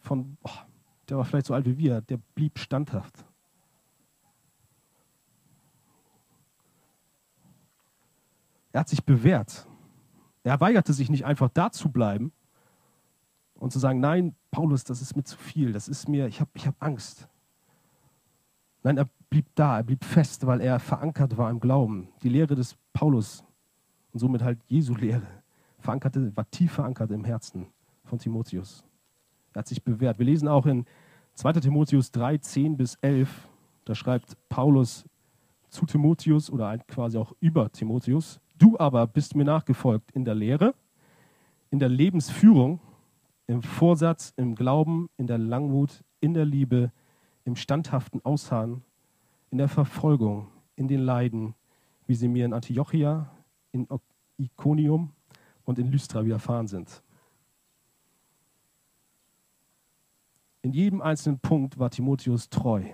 von, 0.01 0.37
oh, 0.43 0.51
der 1.09 1.17
war 1.17 1.25
vielleicht 1.25 1.47
so 1.47 1.55
alt 1.55 1.67
wie 1.67 1.79
wir, 1.79 2.01
der 2.01 2.19
blieb 2.35 2.59
standhaft. 2.59 3.25
Er 8.73 8.81
hat 8.81 8.89
sich 8.89 9.05
bewährt. 9.05 9.67
Er 10.45 10.61
weigerte 10.61 10.93
sich 10.93 11.11
nicht 11.11 11.25
einfach 11.25 11.49
da 11.49 11.73
zu 11.73 11.91
bleiben 11.91 12.33
und 13.55 13.73
zu 13.73 13.79
sagen, 13.79 13.99
nein, 13.99 14.37
Paulus, 14.51 14.85
das 14.85 15.01
ist 15.01 15.17
mir 15.17 15.25
zu 15.25 15.39
viel, 15.39 15.73
das 15.73 15.89
ist 15.89 16.09
mir, 16.09 16.27
ich 16.27 16.41
habe 16.41 16.51
ich 16.55 16.67
hab 16.67 16.81
Angst. 16.81 17.29
Nein, 18.83 18.99
er 18.99 19.09
blieb 19.31 19.47
da, 19.55 19.79
er 19.79 19.83
blieb 19.83 20.05
fest, 20.05 20.47
weil 20.47 20.61
er 20.61 20.79
verankert 20.79 21.39
war 21.39 21.51
im 21.51 21.61
Glauben. 21.61 22.09
Die 22.23 22.29
Lehre 22.29 22.55
des 22.55 22.77
Paulus 22.93 23.43
und 24.13 24.21
somit 24.21 24.43
halt 24.43 24.61
Jesu 24.67 24.95
Lehre 24.95 25.27
verankerte, 25.79 26.37
war 26.37 26.49
tief 26.51 26.73
verankert 26.73 27.11
im 27.11 27.25
Herzen 27.25 27.67
von 28.05 28.19
Timotheus. 28.19 28.85
Er 29.55 29.61
hat 29.61 29.69
sich 29.69 29.83
bewährt. 29.83 30.19
Wir 30.19 30.27
lesen 30.27 30.47
auch 30.47 30.67
in 30.67 30.85
2. 31.35 31.55
Timotheus 31.55 32.13
3, 32.13 32.39
10 32.39 32.77
bis 32.77 32.97
11, 33.01 33.49
da 33.87 33.95
schreibt 33.95 34.37
Paulus 34.49 35.05
zu 35.69 35.87
Timotheus 35.87 36.51
oder 36.51 36.77
quasi 36.79 37.19
auch 37.19 37.33
über 37.41 37.73
Timotheus, 37.73 38.41
du 38.55 38.79
aber 38.79 39.07
bist 39.07 39.35
mir 39.35 39.45
nachgefolgt 39.45 40.11
in 40.13 40.25
der 40.25 40.35
Lehre, 40.35 40.75
in 41.71 41.79
der 41.79 41.89
Lebensführung, 41.89 42.81
im 43.47 43.63
Vorsatz, 43.63 44.33
im 44.37 44.55
Glauben, 44.55 45.09
in 45.17 45.27
der 45.27 45.39
Langmut, 45.39 46.03
in 46.21 46.35
der 46.35 46.45
Liebe, 46.45 46.93
im 47.45 47.57
standhaften 47.57 48.25
Ausharren, 48.25 48.83
in 49.51 49.59
der 49.59 49.69
Verfolgung, 49.69 50.49
in 50.77 50.89
den 50.89 51.01
Leiden, 51.01 51.55
wie 52.07 52.15
sie 52.15 52.29
mir 52.29 52.45
in 52.45 52.53
Antiochia, 52.53 53.31
in 53.73 53.87
Iconium 54.39 55.13
und 55.65 55.79
in 55.79 55.91
Lystra 55.91 56.25
widerfahren 56.25 56.67
sind. 56.67 57.03
In 60.63 60.73
jedem 60.73 61.03
einzelnen 61.03 61.39
Punkt 61.39 61.79
war 61.79 61.91
Timotheus 61.91 62.49
treu. 62.49 62.85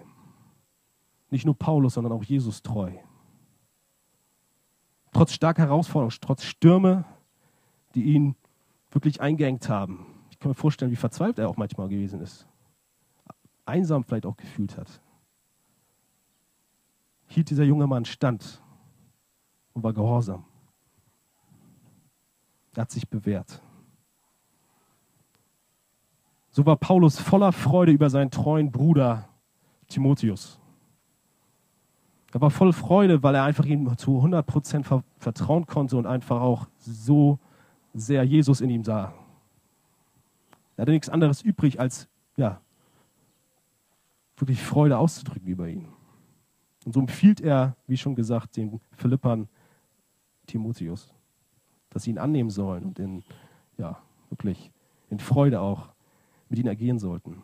Nicht 1.30 1.46
nur 1.46 1.56
Paulus, 1.56 1.94
sondern 1.94 2.12
auch 2.12 2.24
Jesus 2.24 2.62
treu. 2.62 2.90
Trotz 5.20 5.34
starker 5.34 5.64
Herausforderungen, 5.64 6.16
trotz 6.22 6.44
Stürme, 6.44 7.04
die 7.94 8.04
ihn 8.04 8.36
wirklich 8.90 9.20
eingeengt 9.20 9.68
haben. 9.68 10.06
Ich 10.30 10.38
kann 10.38 10.48
mir 10.48 10.54
vorstellen, 10.54 10.90
wie 10.90 10.96
verzweifelt 10.96 11.40
er 11.40 11.50
auch 11.50 11.58
manchmal 11.58 11.90
gewesen 11.90 12.22
ist. 12.22 12.48
Einsam 13.66 14.02
vielleicht 14.02 14.24
auch 14.24 14.38
gefühlt 14.38 14.78
hat. 14.78 15.02
Hielt 17.26 17.50
dieser 17.50 17.64
junge 17.64 17.86
Mann 17.86 18.06
stand 18.06 18.62
und 19.74 19.82
war 19.82 19.92
gehorsam. 19.92 20.46
Er 22.74 22.80
hat 22.80 22.90
sich 22.90 23.06
bewährt. 23.06 23.60
So 26.48 26.64
war 26.64 26.76
Paulus 26.76 27.18
voller 27.18 27.52
Freude 27.52 27.92
über 27.92 28.08
seinen 28.08 28.30
treuen 28.30 28.72
Bruder 28.72 29.28
Timotheus. 29.86 30.58
Er 32.32 32.40
war 32.40 32.50
voll 32.50 32.72
Freude, 32.72 33.22
weil 33.22 33.34
er 33.34 33.44
einfach 33.44 33.64
ihm 33.64 33.96
zu 33.98 34.16
100 34.16 34.46
Prozent 34.46 34.86
vertrauen 35.18 35.66
konnte 35.66 35.96
und 35.96 36.06
einfach 36.06 36.40
auch 36.40 36.68
so 36.78 37.38
sehr 37.92 38.22
Jesus 38.24 38.60
in 38.60 38.70
ihm 38.70 38.84
sah. 38.84 39.12
Er 40.76 40.82
hatte 40.82 40.92
nichts 40.92 41.08
anderes 41.08 41.42
übrig, 41.42 41.80
als 41.80 42.08
ja, 42.36 42.60
wirklich 44.36 44.62
Freude 44.62 44.96
auszudrücken 44.96 45.48
über 45.48 45.68
ihn. 45.68 45.88
Und 46.86 46.94
so 46.94 47.00
empfiehlt 47.00 47.40
er, 47.40 47.76
wie 47.86 47.96
schon 47.96 48.14
gesagt, 48.14 48.56
den 48.56 48.80
Philippern 48.92 49.48
Timotheus 50.46 51.12
dass 51.90 52.04
sie 52.04 52.10
ihn 52.10 52.18
annehmen 52.18 52.50
sollen 52.50 52.84
und 52.84 52.98
in, 52.98 53.24
ja, 53.76 54.00
wirklich 54.30 54.72
in 55.10 55.18
Freude 55.18 55.60
auch 55.60 55.88
mit 56.48 56.58
ihnen 56.58 56.68
ergehen 56.68 56.98
sollten. 56.98 57.42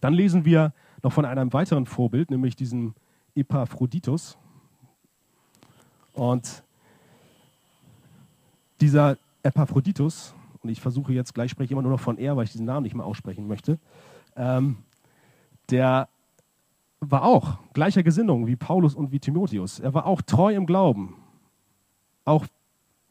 Dann 0.00 0.14
lesen 0.14 0.44
wir 0.44 0.72
noch 1.02 1.12
von 1.12 1.24
einem 1.24 1.52
weiteren 1.52 1.86
Vorbild, 1.86 2.30
nämlich 2.30 2.56
diesem 2.56 2.94
Epaphroditus. 3.34 4.36
Und 6.14 6.62
dieser 8.80 9.16
Epaphroditus, 9.42 10.34
und 10.62 10.70
ich 10.70 10.80
versuche 10.80 11.12
jetzt 11.12 11.34
gleich, 11.34 11.50
spreche 11.50 11.72
immer 11.72 11.82
nur 11.82 11.92
noch 11.92 12.00
von 12.00 12.18
er, 12.18 12.36
weil 12.36 12.44
ich 12.44 12.52
diesen 12.52 12.66
Namen 12.66 12.84
nicht 12.84 12.94
mehr 12.94 13.06
aussprechen 13.06 13.48
möchte, 13.48 13.78
ähm, 14.36 14.78
der 15.70 16.08
war 17.00 17.24
auch 17.24 17.58
gleicher 17.72 18.02
Gesinnung 18.02 18.46
wie 18.46 18.56
Paulus 18.56 18.94
und 18.94 19.10
wie 19.10 19.18
Timotheus. 19.18 19.80
Er 19.80 19.94
war 19.94 20.06
auch 20.06 20.22
treu 20.22 20.54
im 20.54 20.66
Glauben 20.66 21.16
auch 22.24 22.46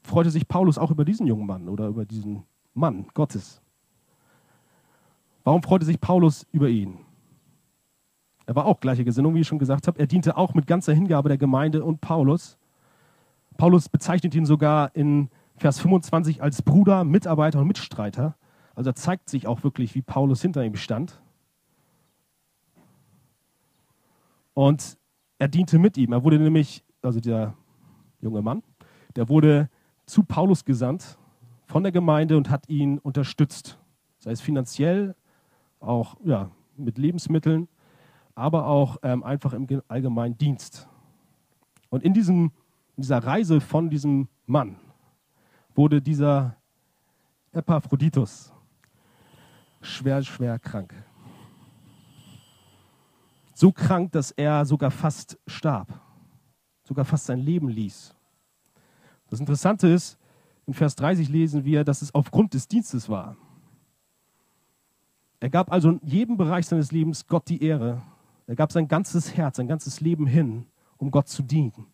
freute 0.04 0.32
sich 0.32 0.48
Paulus 0.48 0.78
auch 0.78 0.92
über 0.92 1.06
diesen 1.06 1.28
jungen 1.28 1.46
Mann 1.46 1.70
oder 1.70 1.88
über 1.88 2.06
diesen 2.06 2.44
Mann 2.74 3.08
Gottes. 3.14 3.62
Warum 5.44 5.64
freute 5.64 5.86
sich 5.86 6.00
Paulus 6.00 6.46
über 6.52 6.70
ihn? 6.70 7.00
Er 8.46 8.56
war 8.56 8.66
auch 8.66 8.80
gleiche 8.80 9.04
Gesinnung, 9.04 9.36
wie 9.36 9.42
ich 9.42 9.48
schon 9.48 9.60
gesagt 9.60 9.88
habe. 9.88 10.00
Er 10.00 10.08
diente 10.08 10.38
auch 10.38 10.54
mit 10.54 10.68
ganzer 10.68 10.94
Hingabe 10.94 11.30
der 11.30 11.38
Gemeinde 11.38 11.84
und 11.84 12.02
Paulus. 12.02 12.58
Paulus 13.58 13.90
bezeichnet 13.90 14.34
ihn 14.36 14.46
sogar 14.46 14.96
in 14.96 15.30
Vers 15.58 15.80
25 15.80 16.42
als 16.42 16.62
Bruder, 16.62 17.04
Mitarbeiter 17.04 17.60
und 17.60 17.68
Mitstreiter. 17.68 18.36
Also 18.76 18.90
er 18.90 18.96
zeigt 18.96 19.30
sich 19.30 19.48
auch 19.48 19.64
wirklich, 19.64 19.94
wie 19.96 20.02
Paulus 20.02 20.42
hinter 20.42 20.64
ihm 20.64 20.76
stand. 20.76 21.22
Und 24.54 24.98
er 25.38 25.48
diente 25.48 25.80
mit 25.80 25.98
ihm. 25.98 26.14
Er 26.14 26.24
wurde 26.24 26.40
nämlich, 26.40 26.84
also 27.02 27.20
der 27.20 27.54
junge 28.22 28.42
Mann, 28.42 28.64
der 29.16 29.30
wurde 29.30 29.70
zu 30.06 30.24
Paulus 30.24 30.66
gesandt 30.66 31.18
von 31.66 31.84
der 31.84 31.92
Gemeinde 31.92 32.38
und 32.38 32.50
hat 32.50 32.68
ihn 32.70 32.98
unterstützt. 33.00 33.80
Sei 34.20 34.32
es 34.32 34.42
finanziell, 34.42 35.16
auch 35.80 36.18
ja, 36.24 36.52
mit 36.78 36.98
Lebensmitteln, 36.98 37.68
aber 38.36 38.68
auch 38.68 38.98
ähm, 39.04 39.24
einfach 39.24 39.54
im 39.54 39.68
allgemeinen 39.88 40.38
Dienst. 40.38 40.88
Und 41.90 42.04
in, 42.04 42.14
diesem, 42.14 42.52
in 42.96 43.02
dieser 43.02 43.20
Reise 43.24 43.62
von 43.62 43.90
diesem 43.90 44.28
Mann 44.46 44.78
wurde 45.76 46.02
dieser 46.02 46.56
Epaphroditus 47.52 48.54
schwer, 49.82 50.22
schwer 50.24 50.60
krank. 50.60 50.94
So 53.54 53.72
krank, 53.72 54.12
dass 54.14 54.32
er 54.32 54.66
sogar 54.66 54.92
fast 54.92 55.38
starb, 55.46 56.00
sogar 56.84 57.06
fast 57.06 57.26
sein 57.26 57.40
Leben 57.40 57.70
ließ. 57.70 58.16
Das 59.30 59.40
Interessante 59.40 59.88
ist, 59.88 60.18
in 60.66 60.74
Vers 60.74 60.96
30 60.96 61.30
lesen 61.30 61.66
wir, 61.66 61.84
dass 61.84 62.02
es 62.02 62.14
aufgrund 62.14 62.54
des 62.54 62.68
Dienstes 62.68 63.10
war. 63.10 63.36
Er 65.40 65.50
gab 65.50 65.72
also 65.72 65.90
in 65.90 66.00
jedem 66.04 66.38
Bereich 66.38 66.68
seines 66.68 66.92
Lebens 66.92 67.26
Gott 67.28 67.50
die 67.50 67.64
Ehre. 67.64 68.02
Er 68.48 68.56
gab 68.56 68.72
sein 68.72 68.88
ganzes 68.88 69.36
Herz, 69.36 69.58
sein 69.58 69.68
ganzes 69.68 70.02
Leben 70.02 70.28
hin, 70.28 70.66
um 70.98 71.12
Gott 71.12 71.28
zu 71.28 71.44
dienen. 71.44 71.88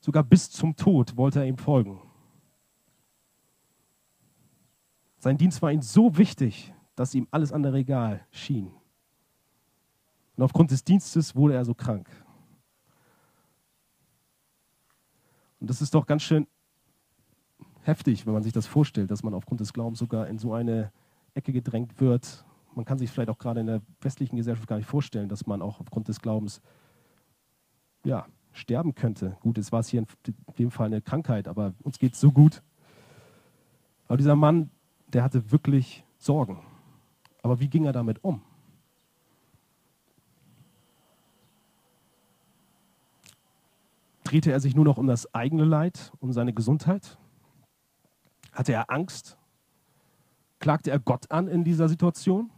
Sogar 0.00 0.22
bis 0.22 0.50
zum 0.50 0.76
Tod 0.76 1.16
wollte 1.16 1.40
er 1.40 1.46
ihm 1.46 1.58
folgen. 1.58 2.00
Sein 5.18 5.36
Dienst 5.36 5.60
war 5.62 5.72
ihm 5.72 5.82
so 5.82 6.16
wichtig, 6.16 6.72
dass 6.94 7.14
ihm 7.14 7.26
alles 7.30 7.52
andere 7.52 7.78
egal 7.78 8.26
schien. 8.30 8.70
Und 10.36 10.44
aufgrund 10.44 10.70
des 10.70 10.84
Dienstes 10.84 11.34
wurde 11.34 11.54
er 11.54 11.64
so 11.64 11.74
krank. 11.74 12.08
Und 15.60 15.68
das 15.68 15.82
ist 15.82 15.94
doch 15.94 16.06
ganz 16.06 16.22
schön 16.22 16.46
heftig, 17.82 18.26
wenn 18.26 18.34
man 18.34 18.42
sich 18.42 18.52
das 18.52 18.66
vorstellt, 18.66 19.10
dass 19.10 19.22
man 19.22 19.34
aufgrund 19.34 19.60
des 19.60 19.72
Glaubens 19.72 19.98
sogar 19.98 20.28
in 20.28 20.38
so 20.38 20.52
eine 20.52 20.92
Ecke 21.34 21.52
gedrängt 21.52 22.00
wird. 22.00 22.44
Man 22.78 22.84
kann 22.84 22.96
sich 22.96 23.10
vielleicht 23.10 23.28
auch 23.28 23.38
gerade 23.38 23.58
in 23.58 23.66
der 23.66 23.82
westlichen 24.00 24.36
Gesellschaft 24.36 24.68
gar 24.68 24.76
nicht 24.76 24.86
vorstellen, 24.86 25.28
dass 25.28 25.48
man 25.48 25.62
auch 25.62 25.80
aufgrund 25.80 26.06
des 26.06 26.20
Glaubens 26.20 26.62
ja, 28.04 28.24
sterben 28.52 28.94
könnte. 28.94 29.36
Gut, 29.40 29.58
es 29.58 29.72
war 29.72 29.82
hier 29.82 30.02
in 30.02 30.06
dem 30.60 30.70
Fall 30.70 30.86
eine 30.86 31.02
Krankheit, 31.02 31.48
aber 31.48 31.74
uns 31.82 31.98
geht 31.98 32.12
es 32.12 32.20
so 32.20 32.30
gut. 32.30 32.62
Aber 34.06 34.16
dieser 34.16 34.36
Mann, 34.36 34.70
der 35.08 35.24
hatte 35.24 35.50
wirklich 35.50 36.04
Sorgen. 36.18 36.62
Aber 37.42 37.58
wie 37.58 37.66
ging 37.66 37.84
er 37.84 37.92
damit 37.92 38.22
um? 38.22 38.42
Drehte 44.22 44.52
er 44.52 44.60
sich 44.60 44.76
nur 44.76 44.84
noch 44.84 44.98
um 44.98 45.08
das 45.08 45.34
eigene 45.34 45.64
Leid, 45.64 46.12
um 46.20 46.32
seine 46.32 46.52
Gesundheit? 46.52 47.18
Hatte 48.52 48.72
er 48.72 48.88
Angst? 48.88 49.36
Klagte 50.60 50.92
er 50.92 51.00
Gott 51.00 51.28
an 51.32 51.48
in 51.48 51.64
dieser 51.64 51.88
Situation? 51.88 52.52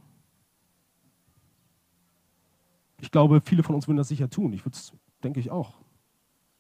Ich 3.01 3.11
glaube, 3.11 3.41
viele 3.41 3.63
von 3.63 3.75
uns 3.75 3.89
würden 3.89 3.97
das 3.97 4.09
sicher 4.09 4.29
tun. 4.29 4.53
Ich 4.53 4.65
würde 4.65 4.77
es, 4.77 4.93
denke 5.23 5.41
ich, 5.41 5.51
auch 5.51 5.75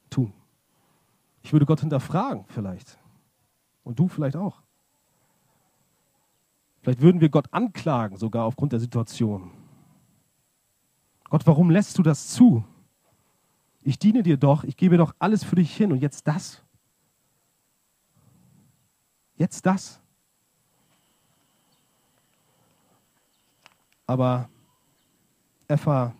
tun. 0.08 0.32
Ich 1.42 1.52
würde 1.52 1.66
Gott 1.66 1.80
hinterfragen 1.80 2.44
vielleicht. 2.48 2.98
Und 3.82 3.98
du 3.98 4.08
vielleicht 4.08 4.36
auch. 4.36 4.62
Vielleicht 6.82 7.00
würden 7.00 7.20
wir 7.20 7.28
Gott 7.28 7.52
anklagen, 7.52 8.16
sogar 8.16 8.44
aufgrund 8.44 8.72
der 8.72 8.80
Situation. 8.80 9.50
Gott, 11.28 11.46
warum 11.46 11.70
lässt 11.70 11.98
du 11.98 12.02
das 12.02 12.28
zu? 12.28 12.64
Ich 13.82 13.98
diene 13.98 14.22
dir 14.22 14.36
doch, 14.36 14.64
ich 14.64 14.76
gebe 14.76 14.96
doch 14.96 15.14
alles 15.18 15.44
für 15.44 15.56
dich 15.56 15.74
hin 15.74 15.92
und 15.92 15.98
jetzt 15.98 16.26
das? 16.26 16.62
Jetzt 19.36 19.64
das? 19.64 20.00
Aber 24.06 24.50
Epha, 25.68 26.14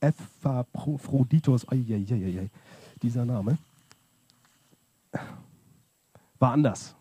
Epaphroditus, 0.00 1.66
dieser 3.02 3.24
Name, 3.24 3.58
war 6.38 6.52
anders. 6.52 6.94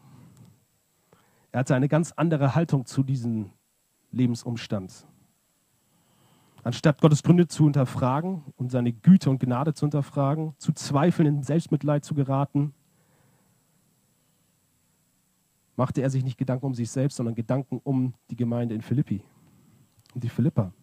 Er 1.51 1.59
hatte 1.59 1.75
eine 1.75 1.87
ganz 1.87 2.11
andere 2.11 2.55
Haltung 2.55 2.85
zu 2.85 3.03
diesem 3.03 3.51
Lebensumstand. 4.11 5.05
Anstatt 6.63 7.01
Gottes 7.01 7.23
Gründe 7.23 7.47
zu 7.47 7.63
hinterfragen 7.63 8.43
und 8.57 8.71
seine 8.71 8.91
Güte 8.91 9.29
und 9.29 9.39
Gnade 9.39 9.73
zu 9.73 9.85
hinterfragen, 9.85 10.53
zu 10.57 10.73
zweifeln, 10.73 11.27
in 11.27 11.43
Selbstmitleid 11.43 12.03
zu 12.03 12.13
geraten, 12.13 12.73
machte 15.77 16.01
er 16.01 16.09
sich 16.09 16.23
nicht 16.23 16.37
Gedanken 16.37 16.65
um 16.65 16.73
sich 16.73 16.89
selbst, 16.89 17.15
sondern 17.15 17.35
Gedanken 17.35 17.79
um 17.83 18.13
die 18.29 18.35
Gemeinde 18.35 18.75
in 18.75 18.81
Philippi, 18.81 19.23
um 20.13 20.19
die 20.19 20.29
Philippa. 20.29 20.73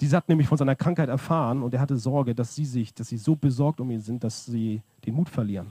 Diese 0.00 0.16
hat 0.16 0.28
nämlich 0.28 0.48
von 0.48 0.58
seiner 0.58 0.74
Krankheit 0.74 1.08
erfahren 1.08 1.62
und 1.62 1.72
er 1.72 1.80
hatte 1.80 1.96
Sorge, 1.96 2.34
dass 2.34 2.54
sie 2.54 2.64
sich, 2.64 2.92
dass 2.94 3.08
sie 3.08 3.16
so 3.16 3.36
besorgt 3.36 3.80
um 3.80 3.90
ihn 3.90 4.00
sind, 4.00 4.24
dass 4.24 4.44
sie 4.44 4.82
den 5.06 5.14
Mut 5.14 5.28
verlieren. 5.28 5.70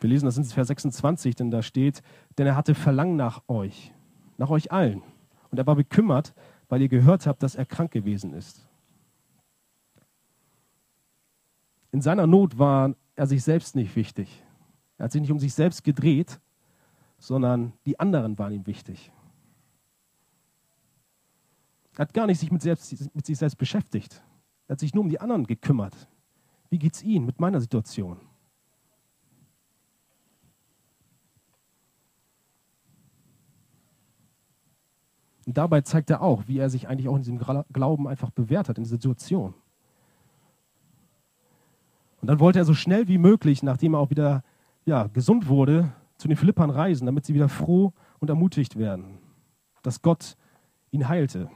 Wir 0.00 0.10
lesen 0.10 0.26
das 0.26 0.36
in 0.36 0.44
Vers 0.44 0.68
26, 0.68 1.34
denn 1.34 1.50
da 1.50 1.62
steht, 1.62 2.02
denn 2.36 2.46
er 2.46 2.56
hatte 2.56 2.74
Verlangen 2.74 3.16
nach 3.16 3.42
euch, 3.48 3.92
nach 4.36 4.50
euch 4.50 4.72
allen. 4.72 5.02
Und 5.50 5.58
er 5.58 5.66
war 5.66 5.76
bekümmert, 5.76 6.34
weil 6.68 6.82
ihr 6.82 6.88
gehört 6.88 7.26
habt, 7.26 7.42
dass 7.42 7.54
er 7.54 7.64
krank 7.64 7.90
gewesen 7.90 8.34
ist. 8.34 8.66
In 11.92 12.00
seiner 12.00 12.26
Not 12.26 12.58
war 12.58 12.94
er 13.14 13.26
sich 13.26 13.42
selbst 13.44 13.76
nicht 13.76 13.94
wichtig. 13.94 14.42
Er 14.98 15.04
hat 15.04 15.12
sich 15.12 15.20
nicht 15.20 15.30
um 15.30 15.38
sich 15.38 15.54
selbst 15.54 15.84
gedreht, 15.84 16.40
sondern 17.18 17.72
die 17.86 18.00
anderen 18.00 18.38
waren 18.38 18.52
ihm 18.52 18.66
wichtig. 18.66 19.12
Er 21.96 22.00
hat 22.00 22.14
gar 22.14 22.26
nicht 22.26 22.40
sich 22.40 22.50
mit, 22.50 22.62
selbst, 22.62 23.14
mit 23.14 23.26
sich 23.26 23.38
selbst 23.38 23.56
beschäftigt. 23.56 24.22
Er 24.66 24.72
hat 24.72 24.80
sich 24.80 24.94
nur 24.94 25.04
um 25.04 25.10
die 25.10 25.20
anderen 25.20 25.46
gekümmert. 25.46 26.08
Wie 26.70 26.78
geht 26.78 26.94
es 26.94 27.02
Ihnen 27.02 27.26
mit 27.26 27.40
meiner 27.40 27.60
Situation? 27.60 28.18
Und 35.46 35.58
dabei 35.58 35.82
zeigt 35.82 36.10
er 36.10 36.22
auch, 36.22 36.44
wie 36.48 36.58
er 36.58 36.70
sich 36.70 36.88
eigentlich 36.88 37.08
auch 37.08 37.16
in 37.16 37.22
diesem 37.22 37.38
Glauben 37.38 38.08
einfach 38.08 38.30
bewährt 38.30 38.68
hat, 38.68 38.78
in 38.78 38.84
dieser 38.84 38.96
Situation. 38.96 39.54
Und 42.22 42.28
dann 42.28 42.40
wollte 42.40 42.58
er 42.58 42.64
so 42.64 42.72
schnell 42.72 43.06
wie 43.08 43.18
möglich, 43.18 43.62
nachdem 43.62 43.94
er 43.94 44.00
auch 44.00 44.10
wieder 44.10 44.42
ja, 44.86 45.06
gesund 45.08 45.48
wurde, 45.48 45.92
zu 46.16 46.28
den 46.28 46.36
Philippern 46.38 46.70
reisen, 46.70 47.04
damit 47.04 47.26
sie 47.26 47.34
wieder 47.34 47.50
froh 47.50 47.92
und 48.18 48.30
ermutigt 48.30 48.78
werden, 48.78 49.18
dass 49.82 50.00
Gott 50.00 50.36
ihn 50.90 51.08
heilte. 51.08 51.50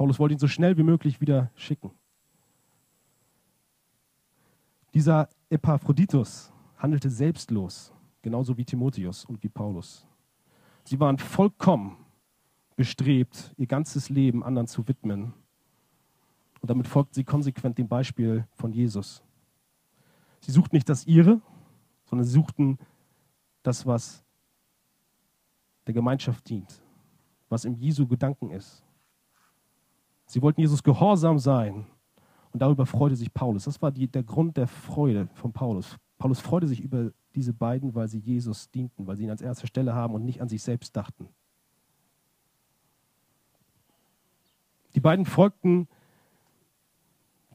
Paulus 0.00 0.18
wollte 0.18 0.32
ihn 0.32 0.38
so 0.38 0.48
schnell 0.48 0.78
wie 0.78 0.82
möglich 0.82 1.20
wieder 1.20 1.50
schicken. 1.54 1.90
Dieser 4.94 5.28
Epaphroditus 5.50 6.50
handelte 6.78 7.10
selbstlos, 7.10 7.92
genauso 8.22 8.56
wie 8.56 8.64
Timotheus 8.64 9.26
und 9.26 9.42
wie 9.42 9.50
Paulus. 9.50 10.06
Sie 10.84 10.98
waren 11.00 11.18
vollkommen 11.18 11.98
bestrebt, 12.76 13.54
ihr 13.58 13.66
ganzes 13.66 14.08
Leben 14.08 14.42
anderen 14.42 14.68
zu 14.68 14.88
widmen. 14.88 15.34
Und 16.62 16.70
damit 16.70 16.88
folgten 16.88 17.12
sie 17.12 17.24
konsequent 17.24 17.76
dem 17.76 17.86
Beispiel 17.88 18.48
von 18.54 18.72
Jesus. 18.72 19.22
Sie 20.40 20.50
suchten 20.50 20.76
nicht 20.76 20.88
das 20.88 21.06
ihre, 21.06 21.42
sondern 22.06 22.24
sie 22.24 22.32
suchten 22.32 22.78
das, 23.62 23.84
was 23.84 24.24
der 25.86 25.92
Gemeinschaft 25.92 26.48
dient, 26.48 26.82
was 27.50 27.66
im 27.66 27.74
Jesu 27.74 28.06
Gedanken 28.06 28.50
ist. 28.50 28.82
Sie 30.30 30.40
wollten 30.42 30.60
Jesus 30.60 30.84
gehorsam 30.84 31.40
sein. 31.40 31.86
Und 32.52 32.62
darüber 32.62 32.86
freute 32.86 33.16
sich 33.16 33.34
Paulus. 33.34 33.64
Das 33.64 33.82
war 33.82 33.90
die, 33.90 34.06
der 34.06 34.22
Grund 34.22 34.56
der 34.56 34.68
Freude 34.68 35.28
von 35.34 35.52
Paulus. 35.52 35.96
Paulus 36.18 36.38
freute 36.38 36.68
sich 36.68 36.80
über 36.80 37.10
diese 37.34 37.52
beiden, 37.52 37.96
weil 37.96 38.06
sie 38.06 38.20
Jesus 38.20 38.70
dienten, 38.70 39.08
weil 39.08 39.16
sie 39.16 39.24
ihn 39.24 39.30
als 39.30 39.42
erste 39.42 39.66
Stelle 39.66 39.92
haben 39.92 40.14
und 40.14 40.24
nicht 40.24 40.40
an 40.40 40.48
sich 40.48 40.62
selbst 40.62 40.94
dachten. 40.94 41.28
Die 44.94 45.00
beiden 45.00 45.26
folgten 45.26 45.88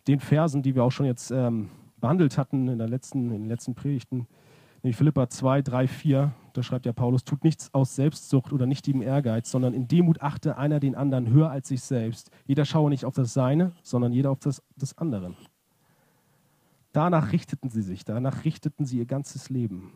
den 0.09 0.19
Versen, 0.19 0.61
die 0.61 0.75
wir 0.75 0.83
auch 0.83 0.91
schon 0.91 1.05
jetzt 1.05 1.31
ähm, 1.31 1.69
behandelt 2.01 2.37
hatten 2.37 2.67
in, 2.67 2.77
der 2.77 2.89
letzten, 2.89 3.31
in 3.31 3.43
den 3.43 3.47
letzten 3.47 3.73
Predigten. 3.73 4.27
Nämlich 4.83 4.97
Philippa 4.97 5.29
2, 5.29 5.61
3, 5.61 5.87
4, 5.87 6.33
da 6.55 6.63
schreibt 6.63 6.85
ja 6.85 6.93
Paulus, 6.93 7.23
tut 7.23 7.43
nichts 7.43 7.73
aus 7.73 7.95
Selbstsucht 7.95 8.53
oder 8.53 8.65
nicht 8.65 8.87
im 8.87 9.01
Ehrgeiz, 9.01 9.51
sondern 9.51 9.73
in 9.73 9.87
Demut 9.87 10.21
achte 10.21 10.57
einer 10.57 10.79
den 10.79 10.95
anderen 10.95 11.29
höher 11.29 11.49
als 11.51 11.67
sich 11.67 11.81
selbst. 11.81 12.31
Jeder 12.45 12.65
schaue 12.65 12.89
nicht 12.89 13.05
auf 13.05 13.13
das 13.13 13.33
Seine, 13.33 13.73
sondern 13.83 14.13
jeder 14.13 14.31
auf 14.31 14.39
das 14.39 14.63
des 14.75 14.97
anderen. 14.97 15.35
Danach 16.93 17.33
richteten 17.33 17.69
sie 17.69 17.81
sich, 17.81 18.05
danach 18.05 18.45
richteten 18.45 18.85
sie 18.85 18.99
ihr 18.99 19.05
ganzes 19.05 19.49
Leben. 19.49 19.91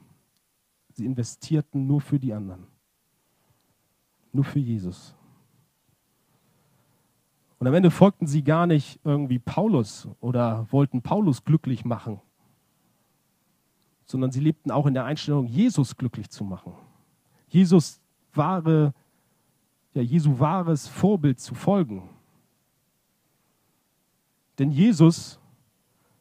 Sie 0.92 1.06
investierten 1.06 1.88
nur 1.88 2.02
für 2.02 2.20
die 2.20 2.34
anderen, 2.34 2.68
nur 4.34 4.44
für 4.44 4.60
Jesus. 4.60 5.16
Und 7.58 7.68
am 7.68 7.74
Ende 7.74 7.92
folgten 7.92 8.28
sie 8.28 8.44
gar 8.44 8.68
nicht 8.68 9.00
irgendwie 9.06 9.40
Paulus 9.40 10.10
oder 10.20 10.68
wollten 10.72 11.02
Paulus 11.02 11.46
glücklich 11.46 11.86
machen, 11.86 12.20
sondern 14.10 14.32
sie 14.32 14.40
lebten 14.40 14.72
auch 14.72 14.88
in 14.88 14.96
der 14.96 15.06
Einstellung, 15.06 15.46
Jesus 15.46 15.96
glücklich 15.96 16.32
zu 16.32 16.44
machen. 16.44 16.74
Jesus 17.48 18.02
wahre, 18.34 18.94
ja, 19.94 20.02
Jesu 20.02 20.40
wahres 20.40 20.88
Vorbild 20.88 21.40
zu 21.40 21.54
folgen. 21.54 22.10
Denn 24.58 24.72
Jesus 24.72 25.40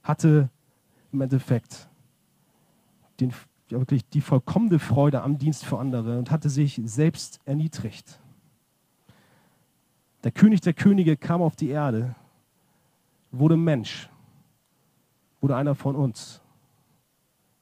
hatte 0.03 0.51
im 1.12 1.22
Endeffekt 1.22 1.88
den, 3.20 3.33
ja, 3.70 3.79
wirklich 3.79 4.07
die 4.11 4.20
vollkommene 4.20 4.79
Freude 4.79 5.22
am 5.22 5.38
Dienst 5.38 5.64
für 5.64 5.79
andere 5.79 6.18
und 6.18 6.31
hatte 6.31 6.51
sich 6.51 6.79
selbst 6.85 7.40
erniedrigt. 7.46 8.20
Der 10.24 10.33
König 10.33 10.61
der 10.61 10.74
Könige 10.74 11.16
kam 11.16 11.40
auf 11.40 11.57
die 11.57 11.70
Erde, 11.70 12.14
wurde 13.31 13.57
Mensch, 13.57 14.11
wurde 15.40 15.57
einer 15.57 15.74
von 15.74 15.96
uns. 15.96 16.42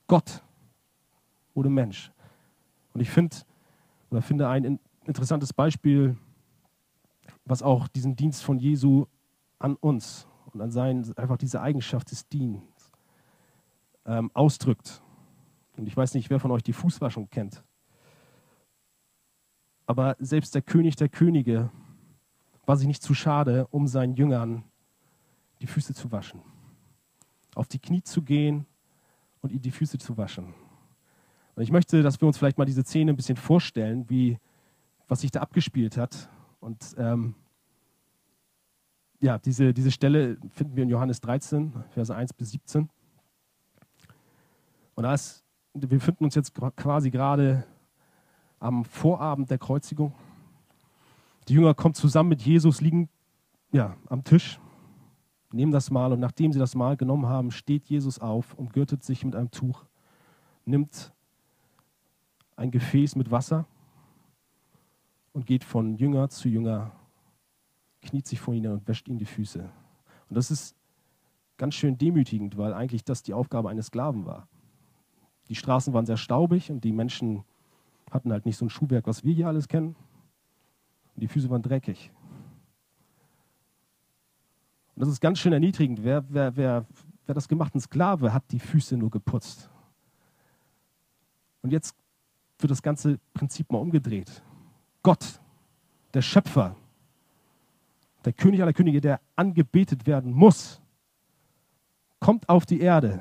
Gott 0.07 0.43
wurde 1.55 1.71
Mensch. 1.71 2.13
Und 2.93 3.01
ich 3.01 3.11
finde 3.11 3.37
oder 4.11 4.23
finde 4.23 4.49
ein 4.49 4.79
interessantes 5.05 5.53
Beispiel, 5.53 6.17
was 7.45 7.63
auch 7.63 7.89
diesen 7.89 8.17
Dienst 8.17 8.45
von 8.45 8.59
Jesu 8.59 9.07
an 9.59 9.77
uns 9.77 10.27
und 10.53 10.61
an 10.61 10.71
seinen, 10.71 11.17
einfach 11.17 11.37
diese 11.37 11.61
Eigenschaft 11.61 12.11
des 12.11 12.29
Dienstes 12.29 12.91
ähm, 14.05 14.31
ausdrückt. 14.35 15.03
Und 15.77 15.87
ich 15.87 15.97
weiß 15.97 16.15
nicht, 16.15 16.31
wer 16.31 16.41
von 16.41 16.51
euch 16.51 16.63
die 16.63 16.73
Fußwaschung 16.73 17.29
kennt. 17.29 17.63
Aber 19.87 20.17
selbst 20.19 20.55
der 20.55 20.63
König 20.63 20.97
der 20.97 21.09
Könige 21.09 21.71
war 22.65 22.77
sich 22.77 22.87
nicht 22.87 23.03
zu 23.03 23.15
schade, 23.15 23.67
um 23.71 23.87
seinen 23.87 24.15
Jüngern 24.15 24.65
die 25.61 25.67
Füße 25.67 25.95
zu 25.95 26.11
waschen. 26.11 26.43
Auf 27.55 27.69
die 27.69 27.79
Knie 27.79 28.03
zu 28.03 28.23
gehen 28.23 28.67
und 29.47 29.53
ihnen 29.53 29.63
die 29.63 29.71
Füße 29.71 29.99
zu 29.99 30.17
waschen. 30.17 30.55
Und 31.55 31.63
ich 31.63 31.71
möchte, 31.71 32.03
dass 32.03 32.21
wir 32.21 32.27
uns 32.27 32.37
vielleicht 32.37 32.59
mal 32.59 32.65
diese 32.65 32.83
Szene 32.83 33.13
ein 33.13 33.17
bisschen 33.17 33.37
vorstellen, 33.37 34.05
wie, 34.11 34.39
was 35.09 35.21
sich 35.21 35.31
da 35.31 35.41
abgespielt 35.41 35.97
hat. 35.97 36.29
Und 36.61 36.95
ähm, 36.99 37.35
ja, 39.21 39.39
diese, 39.39 39.73
diese 39.73 39.91
Stelle 39.93 40.37
finden 40.51 40.77
wir 40.77 40.83
in 40.83 40.89
Johannes 40.89 41.21
13, 41.21 41.73
Verse 41.91 42.15
1 42.15 42.33
bis 42.35 42.51
17. 42.51 42.91
Und 44.95 45.03
da 45.05 45.15
wir 45.75 45.89
befinden 45.89 46.25
uns 46.25 46.35
jetzt 46.35 46.53
quasi 46.77 47.11
gerade 47.11 47.65
am 48.59 48.85
Vorabend 48.85 49.51
der 49.51 49.59
Kreuzigung. 49.59 50.13
Die 51.49 51.55
Jünger 51.55 51.75
kommen 51.75 51.95
zusammen 51.95 52.31
mit 52.31 52.43
Jesus, 52.43 52.81
liegen 52.81 53.09
ja, 53.73 53.97
am 54.09 54.25
Tisch, 54.25 54.59
nehmen 55.57 55.73
das 55.73 55.91
Mahl 55.91 56.13
und 56.13 56.21
nachdem 56.21 56.53
sie 56.53 56.59
das 56.59 56.75
Mahl 56.75 56.97
genommen 56.97 57.27
haben, 57.27 57.51
steht 57.51 57.87
Jesus 57.87 58.19
auf, 58.19 58.55
umgürtet 58.55 59.03
sich 59.03 59.25
mit 59.25 59.35
einem 59.35 59.51
Tuch, 59.51 59.85
nimmt 60.65 61.13
ein 62.57 62.71
Gefäß 62.71 63.17
mit 63.17 63.31
Wasser 63.31 63.67
und 65.33 65.47
geht 65.47 65.65
von 65.65 65.97
Jünger 65.97 66.29
zu 66.29 66.49
Jünger, 66.49 66.93
kniet 68.03 68.27
sich 68.27 68.41
vor 68.41 68.55
ihnen 68.55 68.73
und 68.73 68.89
wäscht 68.89 69.09
ihnen 69.09 69.19
die 69.19 69.27
Füße. 69.27 69.61
Und 70.29 70.37
das 70.37 70.51
ist 70.51 70.77
ganz 71.57 71.75
schön 71.75 71.99
demütigend, 71.99 72.57
weil 72.57 72.73
eigentlich 72.73 73.05
das 73.05 73.23
die 73.23 73.35
Aufgabe 73.35 73.69
eines 73.69 73.87
Sklaven 73.87 74.27
war. 74.27 74.49
Die 75.49 75.55
Straßen 75.55 75.93
waren 75.93 76.07
sehr 76.07 76.17
staubig 76.17 76.71
und 76.71 76.83
die 76.85 76.93
Menschen 76.93 77.45
hatten 78.11 78.33
halt 78.33 78.47
nicht 78.47 78.57
so 78.57 78.67
ein 78.67 78.71
Schuhwerk, 78.71 79.07
was 79.07 79.25
wir 79.25 79.35
hier 79.35 79.49
alles 79.49 79.69
kennen. 79.69 79.97
Und 81.15 81.23
die 81.23 81.29
Füße 81.29 81.51
waren 81.51 81.63
dreckig. 81.63 82.11
Und 84.97 85.01
das 85.01 85.11
ist 85.11 85.21
ganz 85.21 85.39
schön 85.39 85.53
erniedrigend. 85.53 86.03
Wer, 86.03 86.25
wer, 86.31 86.57
wer, 86.57 86.87
wer 87.27 87.35
das 87.35 87.49
gemacht, 87.49 87.75
ein 87.75 87.81
Sklave, 87.81 88.33
hat 88.33 88.51
die 88.51 88.59
Füße 88.59 88.97
nur 88.97 89.11
geputzt. 89.11 89.69
Und 91.61 91.71
jetzt 91.71 91.95
wird 92.59 92.71
das 92.71 92.81
ganze 92.81 93.19
Prinzip 93.35 93.71
mal 93.71 93.79
umgedreht. 93.79 94.43
Gott, 95.03 95.39
der 96.15 96.23
Schöpfer, 96.23 96.77
der 98.25 98.33
König 98.33 98.63
aller 98.63 98.73
Könige, 98.73 99.03
der 99.03 99.21
angebetet 99.37 100.07
werden 100.07 100.33
muss, 100.33 100.81
kommt 102.19 102.49
auf 102.49 102.65
die 102.65 102.81
Erde 102.81 103.21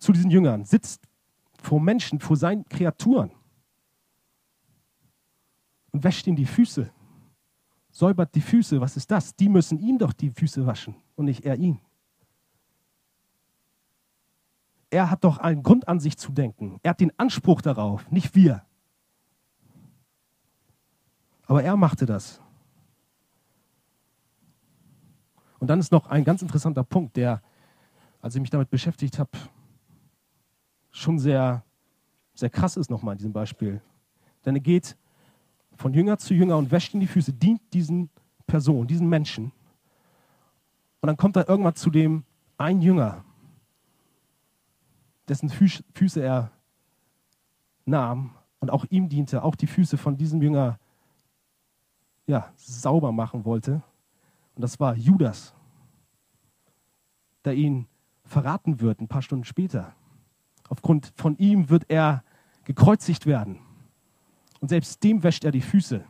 zu 0.00 0.10
diesen 0.10 0.32
Jüngern, 0.32 0.64
sitzt 0.64 1.08
vor 1.62 1.80
Menschen, 1.80 2.18
vor 2.18 2.36
seinen 2.36 2.68
Kreaturen 2.68 3.30
und 5.92 6.02
wäscht 6.02 6.26
ihnen 6.26 6.34
die 6.34 6.44
Füße 6.44 6.90
säubert 7.92 8.34
die 8.34 8.40
Füße. 8.40 8.80
Was 8.80 8.96
ist 8.96 9.10
das? 9.10 9.36
Die 9.36 9.48
müssen 9.48 9.78
ihm 9.78 9.98
doch 9.98 10.12
die 10.12 10.30
Füße 10.30 10.66
waschen 10.66 10.96
und 11.14 11.26
nicht 11.26 11.44
er 11.44 11.56
ihn. 11.56 11.78
Er 14.90 15.10
hat 15.10 15.24
doch 15.24 15.38
einen 15.38 15.62
Grund 15.62 15.88
an 15.88 16.00
sich 16.00 16.18
zu 16.18 16.32
denken. 16.32 16.80
Er 16.82 16.90
hat 16.90 17.00
den 17.00 17.16
Anspruch 17.18 17.60
darauf, 17.62 18.10
nicht 18.10 18.34
wir. 18.34 18.64
Aber 21.46 21.62
er 21.62 21.76
machte 21.76 22.06
das. 22.06 22.40
Und 25.58 25.68
dann 25.68 25.78
ist 25.78 25.92
noch 25.92 26.06
ein 26.08 26.24
ganz 26.24 26.42
interessanter 26.42 26.82
Punkt, 26.82 27.16
der, 27.16 27.40
als 28.20 28.34
ich 28.34 28.40
mich 28.40 28.50
damit 28.50 28.68
beschäftigt 28.68 29.18
habe, 29.18 29.30
schon 30.90 31.18
sehr, 31.18 31.64
sehr 32.34 32.50
krass 32.50 32.76
ist 32.76 32.90
nochmal 32.90 33.12
in 33.12 33.18
diesem 33.18 33.32
Beispiel. 33.32 33.80
Denn 34.44 34.56
er 34.56 34.60
geht 34.60 34.96
von 35.82 35.92
Jünger 35.94 36.16
zu 36.16 36.32
Jünger 36.32 36.56
und 36.58 36.70
wäscht 36.70 36.94
ihm 36.94 37.00
die 37.00 37.08
Füße, 37.08 37.32
dient 37.32 37.60
diesen 37.74 38.08
Personen, 38.46 38.86
diesen 38.86 39.08
Menschen. 39.08 39.46
Und 41.00 41.08
dann 41.08 41.16
kommt 41.16 41.34
er 41.34 41.48
irgendwann 41.48 41.74
zu 41.74 41.90
dem 41.90 42.22
ein 42.56 42.80
Jünger, 42.80 43.24
dessen 45.26 45.48
Füße 45.48 46.22
er 46.22 46.52
nahm 47.84 48.30
und 48.60 48.70
auch 48.70 48.84
ihm 48.90 49.08
diente, 49.08 49.42
auch 49.42 49.56
die 49.56 49.66
Füße 49.66 49.98
von 49.98 50.16
diesem 50.16 50.40
Jünger 50.40 50.78
ja, 52.28 52.52
sauber 52.54 53.10
machen 53.10 53.44
wollte. 53.44 53.82
Und 54.54 54.62
das 54.62 54.78
war 54.78 54.94
Judas, 54.94 55.52
der 57.44 57.54
ihn 57.54 57.88
verraten 58.24 58.80
wird 58.80 59.00
ein 59.00 59.08
paar 59.08 59.22
Stunden 59.22 59.44
später. 59.44 59.96
Aufgrund 60.68 61.12
von 61.16 61.36
ihm 61.38 61.70
wird 61.70 61.86
er 61.88 62.22
gekreuzigt 62.62 63.26
werden. 63.26 63.58
Und 64.62 64.68
selbst 64.68 65.02
dem 65.02 65.24
wäscht 65.24 65.44
er 65.44 65.50
die 65.50 65.60
Füße. 65.60 66.04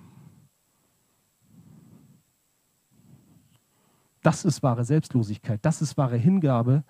Das 4.20 4.44
ist 4.44 4.62
wahre 4.62 4.84
Selbstlosigkeit, 4.84 5.64
das 5.64 5.80
ist 5.80 5.96
wahre 5.96 6.18
Hingabe. 6.18 6.84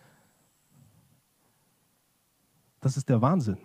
Das 2.81 2.97
ist 2.97 3.09
der 3.09 3.23
Wahnsinn. 3.23 3.59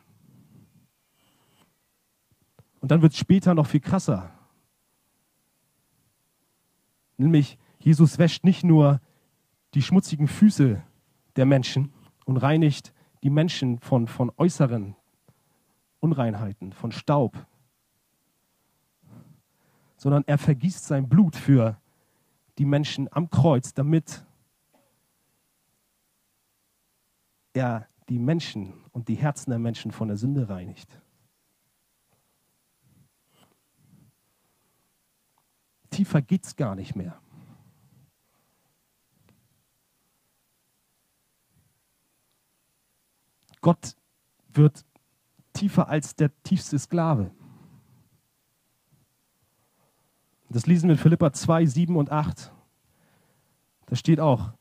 Und 2.82 2.92
dann 2.92 3.02
wird 3.02 3.14
es 3.14 3.18
später 3.18 3.56
noch 3.56 3.66
viel 3.66 3.80
krasser. 3.80 4.32
Nämlich, 7.18 7.58
Jesus 7.80 8.20
wäscht 8.20 8.44
nicht 8.44 8.64
nur 8.64 9.02
die 9.74 9.82
schmutzigen 9.82 10.28
Füße 10.28 10.84
der 11.36 11.46
Menschen 11.48 11.92
und 12.26 12.38
reinigt 12.38 12.94
die 13.24 13.32
Menschen 13.32 13.80
von, 13.80 14.08
von 14.08 14.32
äußeren 14.38 14.96
Unreinheiten, 16.00 16.74
von 16.74 16.92
Staub, 16.92 17.48
sondern 19.98 20.24
er 20.28 20.38
vergießt 20.38 20.86
sein 20.86 21.10
Blut 21.10 21.36
für 21.36 21.82
die 22.58 22.66
Menschen 22.66 23.12
am 23.12 23.30
Kreuz, 23.30 23.74
damit 23.74 24.26
er 27.54 27.88
die 28.08 28.20
Menschen 28.20 28.74
und 28.92 29.10
die 29.10 29.16
Herzen 29.16 29.50
der 29.50 29.60
Menschen 29.60 29.92
von 29.92 30.08
der 30.08 30.18
Sünde 30.18 30.48
reinigt. 30.48 31.02
Tiefer 35.90 36.22
geht 36.22 36.46
es 36.46 36.56
gar 36.56 36.76
nicht 36.76 36.96
mehr. 36.96 37.20
Gott 43.62 43.96
wird 44.50 44.86
tiefer 45.54 45.90
als 45.90 46.16
der 46.16 46.32
tiefste 46.44 46.78
Sklave. 46.78 47.32
Das 50.50 50.66
lesen 50.66 50.88
wir 50.88 50.94
in 50.94 51.00
Philippa 51.00 51.34
2, 51.34 51.66
7 51.66 51.96
und 51.96 52.12
8. 52.12 52.52
Da 53.88 53.96
steht 53.96 54.20
auch, 54.20 54.52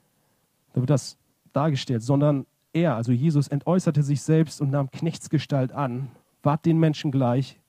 da 0.72 0.80
wird 0.80 0.90
das 0.90 1.16
dargestellt, 1.52 2.02
sondern 2.02 2.46
er, 2.72 2.96
also 2.96 3.12
Jesus, 3.12 3.48
entäußerte 3.48 4.02
sich 4.02 4.22
selbst 4.22 4.60
und 4.60 4.70
nahm 4.70 4.90
Knechtsgestalt 4.90 5.72
an, 5.72 6.10
ward 6.42 6.66
den 6.66 6.78
Menschen 6.78 7.10
gleich 7.10 7.60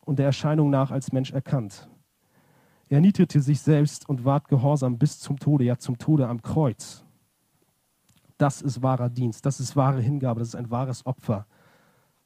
und 0.00 0.18
der 0.18 0.26
Erscheinung 0.26 0.70
nach 0.70 0.90
als 0.90 1.12
Mensch 1.12 1.32
erkannt. 1.32 1.88
Er 2.88 3.00
niedrigte 3.00 3.40
sich 3.40 3.60
selbst 3.60 4.08
und 4.08 4.24
ward 4.24 4.48
gehorsam 4.48 4.98
bis 4.98 5.18
zum 5.18 5.38
Tode, 5.38 5.64
ja 5.64 5.78
zum 5.78 5.98
Tode 5.98 6.28
am 6.28 6.42
Kreuz. 6.42 7.04
Das 8.38 8.62
ist 8.62 8.82
wahrer 8.82 9.08
Dienst, 9.08 9.46
das 9.46 9.60
ist 9.60 9.76
wahre 9.76 10.00
Hingabe, 10.00 10.40
das 10.40 10.48
ist 10.48 10.54
ein 10.54 10.70
wahres 10.70 11.06
Opfer, 11.06 11.46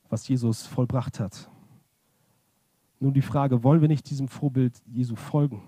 was 0.08 0.26
Jesus 0.28 0.66
vollbracht 0.66 1.20
hat. 1.20 1.50
Nun 3.00 3.12
die 3.12 3.22
Frage, 3.22 3.62
wollen 3.62 3.80
wir 3.80 3.88
nicht 3.88 4.10
diesem 4.10 4.26
Vorbild 4.28 4.82
Jesu 4.86 5.14
folgen, 5.14 5.62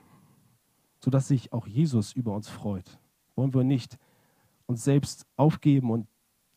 sodass 0.98 1.28
sich 1.28 1.52
auch 1.52 1.66
Jesus 1.66 2.12
über 2.12 2.34
uns 2.34 2.48
freut? 2.48 2.98
Wollen 3.36 3.54
wir 3.54 3.62
nicht 3.62 3.98
uns 4.66 4.82
selbst 4.82 5.26
aufgeben 5.36 5.90
und 5.90 6.08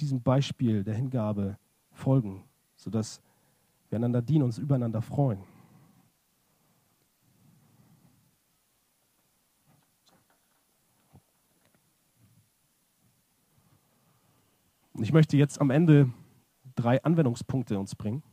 diesem 0.01 0.21
Beispiel 0.21 0.83
der 0.83 0.95
Hingabe 0.95 1.57
folgen, 1.91 2.43
sodass 2.75 3.21
wir 3.89 3.97
einander 3.97 4.21
dienen, 4.21 4.43
und 4.43 4.47
uns 4.47 4.57
übereinander 4.57 5.01
freuen? 5.01 5.43
Und 14.93 15.03
ich 15.03 15.13
möchte 15.13 15.37
jetzt 15.37 15.59
am 15.59 15.69
Ende 15.69 16.11
drei 16.75 17.03
Anwendungspunkte 17.03 17.77
uns 17.79 17.95
bringen. 17.95 18.23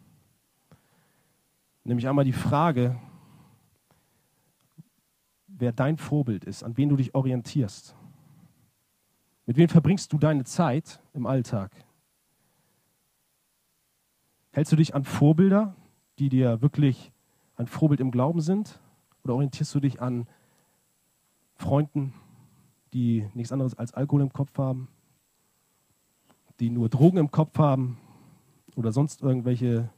Nämlich 1.85 2.09
einmal 2.09 2.25
die 2.25 2.33
Frage, 2.33 2.99
wer 5.47 5.73
dein 5.73 5.97
Vorbild 5.97 6.45
ist, 6.45 6.62
an 6.62 6.77
wen 6.77 6.88
du 6.88 6.97
dich 6.97 7.14
orientierst. 7.14 7.95
Mit 9.47 9.57
wem 9.57 9.69
verbringst 9.69 10.12
du 10.12 10.19
deine 10.19 10.45
Zeit 10.45 11.03
im 11.12 11.27
Alltag? 11.27 11.73
Hältst 14.53 14.73
du 14.73 14.77
dich 14.77 14.95
an 14.95 15.05
Vorbilder, 15.05 15.75
die 16.19 16.29
dir 16.29 16.61
wirklich 16.61 17.12
ein 17.57 17.66
Vorbild 17.66 18.01
im 18.01 18.11
Glauben 18.11 18.40
sind? 18.40 18.81
Oder 19.23 19.35
orientierst 19.35 19.75
du 19.75 19.81
dich 19.81 20.01
an 20.01 20.27
Freunden, 21.55 22.14
die 22.93 23.29
nichts 23.35 23.53
anderes 23.53 23.75
als 23.75 23.93
Alkohol 23.95 24.23
im 24.23 24.33
Kopf 24.33 24.57
haben, 24.59 24.88
die 26.59 26.71
nur 26.71 26.88
Drogen 26.88 27.19
im 27.19 27.31
Kopf 27.31 27.59
haben 27.59 27.99
oder 28.77 28.93
sonst 28.93 29.23
irgendwelche 29.23 29.90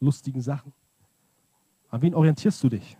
lustigen 0.00 0.40
Sachen? 0.40 0.72
An 1.90 2.02
wen 2.02 2.14
orientierst 2.14 2.62
du 2.62 2.68
dich? 2.68 2.96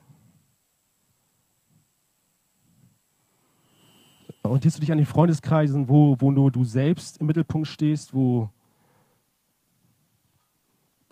Orientierst 4.43 4.79
du 4.79 4.81
dich 4.81 4.91
an 4.91 4.99
den 4.99 5.07
Freundeskreisen, 5.07 5.89
wo, 5.89 6.17
wo 6.19 6.33
nur 6.33 6.51
du 6.51 6.65
selbst 6.65 7.19
im 7.19 7.27
Mittelpunkt 7.27 7.69
stehst, 7.69 8.13
wo 8.13 8.51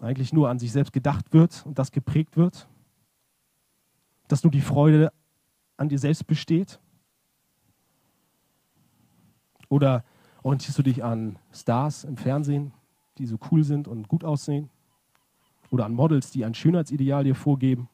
eigentlich 0.00 0.32
nur 0.32 0.48
an 0.48 0.58
sich 0.58 0.72
selbst 0.72 0.92
gedacht 0.92 1.32
wird 1.32 1.64
und 1.66 1.78
das 1.78 1.92
geprägt 1.92 2.36
wird? 2.36 2.68
Dass 4.26 4.42
nur 4.42 4.50
die 4.50 4.60
Freude 4.60 5.12
an 5.76 5.88
dir 5.88 5.98
selbst 5.98 6.26
besteht? 6.26 6.80
Oder 9.68 10.04
orientierst 10.42 10.78
du 10.78 10.82
dich 10.82 11.04
an 11.04 11.38
Stars 11.52 12.04
im 12.04 12.16
Fernsehen, 12.16 12.72
die 13.18 13.26
so 13.26 13.38
cool 13.50 13.62
sind 13.62 13.86
und 13.86 14.08
gut 14.08 14.24
aussehen? 14.24 14.68
Oder 15.70 15.84
an 15.84 15.94
Models, 15.94 16.30
die 16.30 16.44
ein 16.44 16.54
Schönheitsideal 16.54 17.24
dir 17.24 17.34
vorgeben. 17.34 17.88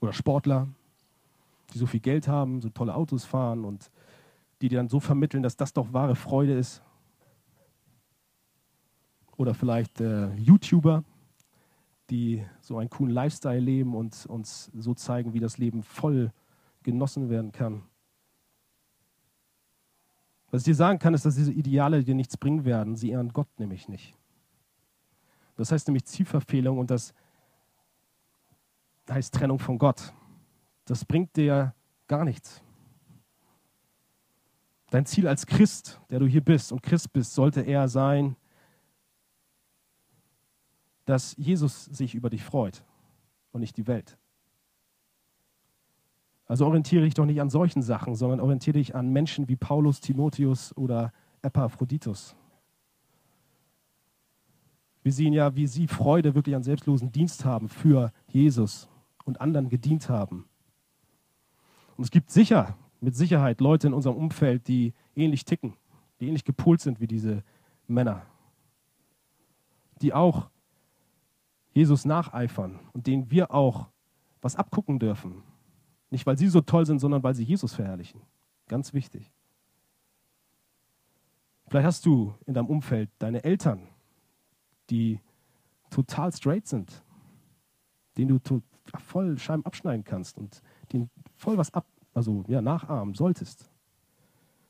Oder 0.00 0.12
Sportler. 0.12 0.68
die 1.72 1.78
so 1.78 1.86
viel 1.86 2.00
Geld 2.00 2.28
haben, 2.28 2.60
so 2.60 2.68
tolle 2.68 2.94
Autos 2.94 3.24
fahren 3.24 3.64
und 3.64 3.90
die 4.60 4.68
dir 4.68 4.78
dann 4.78 4.88
so 4.88 5.00
vermitteln, 5.00 5.42
dass 5.42 5.56
das 5.56 5.72
doch 5.72 5.92
wahre 5.92 6.14
Freude 6.14 6.56
ist. 6.56 6.82
Oder 9.36 9.52
vielleicht 9.52 10.00
äh, 10.00 10.32
YouTuber, 10.36 11.04
die 12.08 12.44
so 12.60 12.78
einen 12.78 12.88
coolen 12.88 13.12
Lifestyle 13.12 13.60
leben 13.60 13.94
und 13.94 14.26
uns 14.26 14.70
so 14.74 14.94
zeigen, 14.94 15.34
wie 15.34 15.40
das 15.40 15.58
Leben 15.58 15.82
voll 15.82 16.32
genossen 16.82 17.28
werden 17.28 17.52
kann. 17.52 17.82
Was 20.50 20.62
ich 20.62 20.66
dir 20.66 20.74
sagen 20.74 20.98
kann, 20.98 21.12
ist, 21.12 21.26
dass 21.26 21.34
diese 21.34 21.52
Ideale 21.52 22.04
dir 22.04 22.14
nichts 22.14 22.36
bringen 22.36 22.64
werden. 22.64 22.96
Sie 22.96 23.10
ehren 23.10 23.32
Gott 23.32 23.48
nämlich 23.58 23.88
nicht. 23.88 24.16
Das 25.56 25.72
heißt 25.72 25.88
nämlich 25.88 26.04
Zielverfehlung 26.04 26.78
und 26.78 26.90
das 26.90 27.14
heißt 29.10 29.34
Trennung 29.34 29.58
von 29.58 29.78
Gott. 29.78 30.12
Das 30.84 31.04
bringt 31.04 31.36
dir 31.36 31.74
gar 32.06 32.24
nichts. 32.24 32.62
Dein 34.90 35.06
Ziel 35.06 35.26
als 35.26 35.46
Christ, 35.46 36.00
der 36.10 36.20
du 36.20 36.26
hier 36.26 36.44
bist 36.44 36.70
und 36.72 36.82
Christ 36.82 37.12
bist, 37.12 37.34
sollte 37.34 37.62
eher 37.62 37.88
sein, 37.88 38.36
dass 41.04 41.34
Jesus 41.36 41.84
sich 41.86 42.14
über 42.14 42.30
dich 42.30 42.44
freut 42.44 42.84
und 43.52 43.60
nicht 43.60 43.76
die 43.76 43.86
Welt. 43.86 44.16
Also 46.46 46.66
orientiere 46.66 47.04
dich 47.04 47.14
doch 47.14 47.26
nicht 47.26 47.40
an 47.40 47.50
solchen 47.50 47.82
Sachen, 47.82 48.14
sondern 48.14 48.40
orientiere 48.40 48.78
dich 48.78 48.94
an 48.94 49.08
Menschen 49.12 49.48
wie 49.48 49.56
Paulus, 49.56 50.00
Timotheus 50.00 50.76
oder 50.76 51.12
Epaphroditus. 51.42 52.36
Wir 55.06 55.12
sehen 55.12 55.32
ja, 55.32 55.54
wie 55.54 55.68
sie 55.68 55.86
Freude 55.86 56.34
wirklich 56.34 56.56
an 56.56 56.64
selbstlosen 56.64 57.12
Dienst 57.12 57.44
haben 57.44 57.68
für 57.68 58.12
Jesus 58.26 58.88
und 59.24 59.40
anderen 59.40 59.68
gedient 59.68 60.08
haben. 60.08 60.48
Und 61.96 62.02
es 62.02 62.10
gibt 62.10 62.32
sicher, 62.32 62.76
mit 63.00 63.14
Sicherheit 63.14 63.60
Leute 63.60 63.86
in 63.86 63.94
unserem 63.94 64.16
Umfeld, 64.16 64.66
die 64.66 64.94
ähnlich 65.14 65.44
ticken, 65.44 65.74
die 66.18 66.26
ähnlich 66.26 66.44
gepolt 66.44 66.80
sind 66.80 67.00
wie 67.00 67.06
diese 67.06 67.44
Männer, 67.86 68.26
die 70.02 70.12
auch 70.12 70.50
Jesus 71.72 72.04
nacheifern 72.04 72.80
und 72.92 73.06
denen 73.06 73.30
wir 73.30 73.54
auch 73.54 73.86
was 74.42 74.56
abgucken 74.56 74.98
dürfen. 74.98 75.44
Nicht, 76.10 76.26
weil 76.26 76.36
sie 76.36 76.48
so 76.48 76.62
toll 76.62 76.84
sind, 76.84 76.98
sondern 76.98 77.22
weil 77.22 77.36
sie 77.36 77.44
Jesus 77.44 77.74
verherrlichen. 77.74 78.22
Ganz 78.66 78.92
wichtig. 78.92 79.30
Vielleicht 81.68 81.86
hast 81.86 82.06
du 82.06 82.34
in 82.44 82.54
deinem 82.54 82.66
Umfeld 82.66 83.08
deine 83.20 83.44
Eltern, 83.44 83.86
die 84.90 85.20
total 85.90 86.32
straight 86.32 86.66
sind, 86.66 87.02
denen 88.16 88.40
du 88.42 88.62
voll 88.98 89.38
Scheiben 89.38 89.64
abschneiden 89.64 90.04
kannst 90.04 90.38
und 90.38 90.62
denen 90.92 91.10
voll 91.34 91.58
was 91.58 91.72
ab, 91.74 91.86
also 92.14 92.44
ja, 92.48 92.60
nachahmen 92.60 93.14
solltest. 93.14 93.70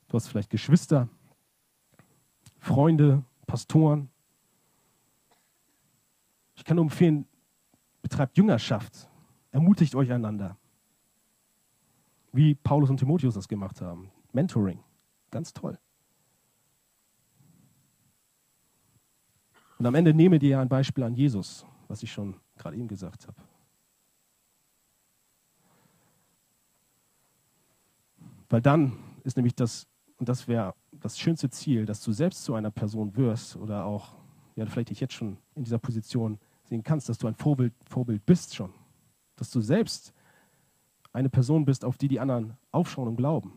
Du 0.07 0.13
hast 0.15 0.27
vielleicht 0.27 0.49
Geschwister, 0.49 1.09
Freunde, 2.59 3.23
Pastoren. 3.45 4.09
Ich 6.55 6.63
kann 6.63 6.75
nur 6.75 6.85
empfehlen, 6.85 7.25
betreibt 8.01 8.37
Jüngerschaft, 8.37 9.09
ermutigt 9.51 9.95
euch 9.95 10.11
einander. 10.11 10.57
Wie 12.31 12.55
Paulus 12.55 12.89
und 12.89 12.97
Timotheus 12.97 13.35
das 13.35 13.47
gemacht 13.47 13.81
haben. 13.81 14.11
Mentoring, 14.31 14.83
ganz 15.31 15.53
toll. 15.53 15.77
Und 19.77 19.85
am 19.85 19.95
Ende 19.95 20.13
nehme 20.13 20.39
dir 20.39 20.59
ein 20.59 20.69
Beispiel 20.69 21.03
an 21.03 21.13
Jesus, 21.13 21.65
was 21.87 22.01
ich 22.03 22.11
schon 22.11 22.35
gerade 22.57 22.75
eben 22.75 22.87
gesagt 22.87 23.27
habe. 23.27 23.41
Weil 28.49 28.61
dann 28.61 28.97
ist 29.23 29.37
nämlich 29.37 29.55
das, 29.55 29.87
und 30.17 30.29
das 30.29 30.47
wäre 30.47 30.73
das 30.91 31.19
schönste 31.19 31.49
Ziel, 31.49 31.85
dass 31.85 32.03
du 32.03 32.11
selbst 32.11 32.43
zu 32.43 32.55
einer 32.55 32.71
Person 32.71 33.15
wirst 33.15 33.55
oder 33.55 33.85
auch, 33.85 34.15
ja, 34.55 34.65
vielleicht 34.65 34.89
dich 34.89 34.99
jetzt 34.99 35.13
schon 35.13 35.37
in 35.53 35.63
dieser 35.63 35.77
Position 35.77 36.39
sehen 36.63 36.83
kannst, 36.83 37.09
dass 37.09 37.17
du 37.17 37.27
ein 37.27 37.35
Vorbild, 37.35 37.73
Vorbild 37.85 38.25
bist 38.25 38.55
schon. 38.55 38.73
Dass 39.35 39.51
du 39.51 39.61
selbst 39.61 40.13
eine 41.13 41.29
Person 41.29 41.65
bist, 41.65 41.85
auf 41.85 41.97
die 41.97 42.07
die 42.07 42.19
anderen 42.19 42.57
aufschauen 42.71 43.07
und 43.07 43.17
glauben. 43.17 43.53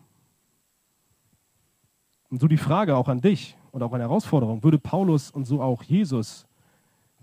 Und 2.29 2.41
so 2.41 2.49
die 2.49 2.59
Frage 2.59 2.97
auch 2.97 3.09
an 3.09 3.21
dich 3.21 3.57
und 3.73 3.83
auch 3.83 3.93
eine 3.93 4.05
Herausforderung, 4.05 4.63
würde 4.63 4.79
Paulus 4.79 5.31
und 5.31 5.45
so 5.45 5.63
auch 5.63 5.83
Jesus 5.83 6.47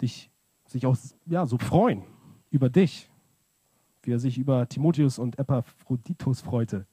dich, 0.01 0.29
sich 0.67 0.85
auch 0.85 0.97
ja, 1.25 1.45
so 1.45 1.57
freuen 1.57 2.03
über 2.49 2.69
dich, 2.69 3.09
wie 4.03 4.11
er 4.11 4.19
sich 4.19 4.37
über 4.37 4.67
Timotheus 4.67 5.19
und 5.19 5.37
Epaphroditus 5.39 6.41
freute? 6.41 6.85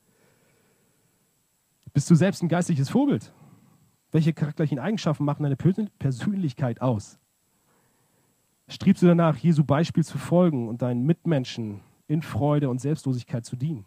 Bist 1.92 2.10
du 2.10 2.16
selbst 2.16 2.42
ein 2.42 2.48
geistliches 2.48 2.90
Vorbild? 2.90 3.32
Welche 4.10 4.32
charakterlichen 4.32 4.80
Eigenschaften 4.80 5.24
machen 5.24 5.44
deine 5.44 5.56
Persönlichkeit 5.56 6.80
aus? 6.80 7.18
Strebst 8.68 9.02
du 9.02 9.06
danach, 9.06 9.36
Jesu 9.36 9.62
Beispiel 9.64 10.04
zu 10.04 10.18
folgen 10.18 10.68
und 10.68 10.82
deinen 10.82 11.04
Mitmenschen 11.04 11.80
in 12.08 12.22
Freude 12.22 12.68
und 12.68 12.80
Selbstlosigkeit 12.80 13.44
zu 13.44 13.56
dienen? 13.56 13.84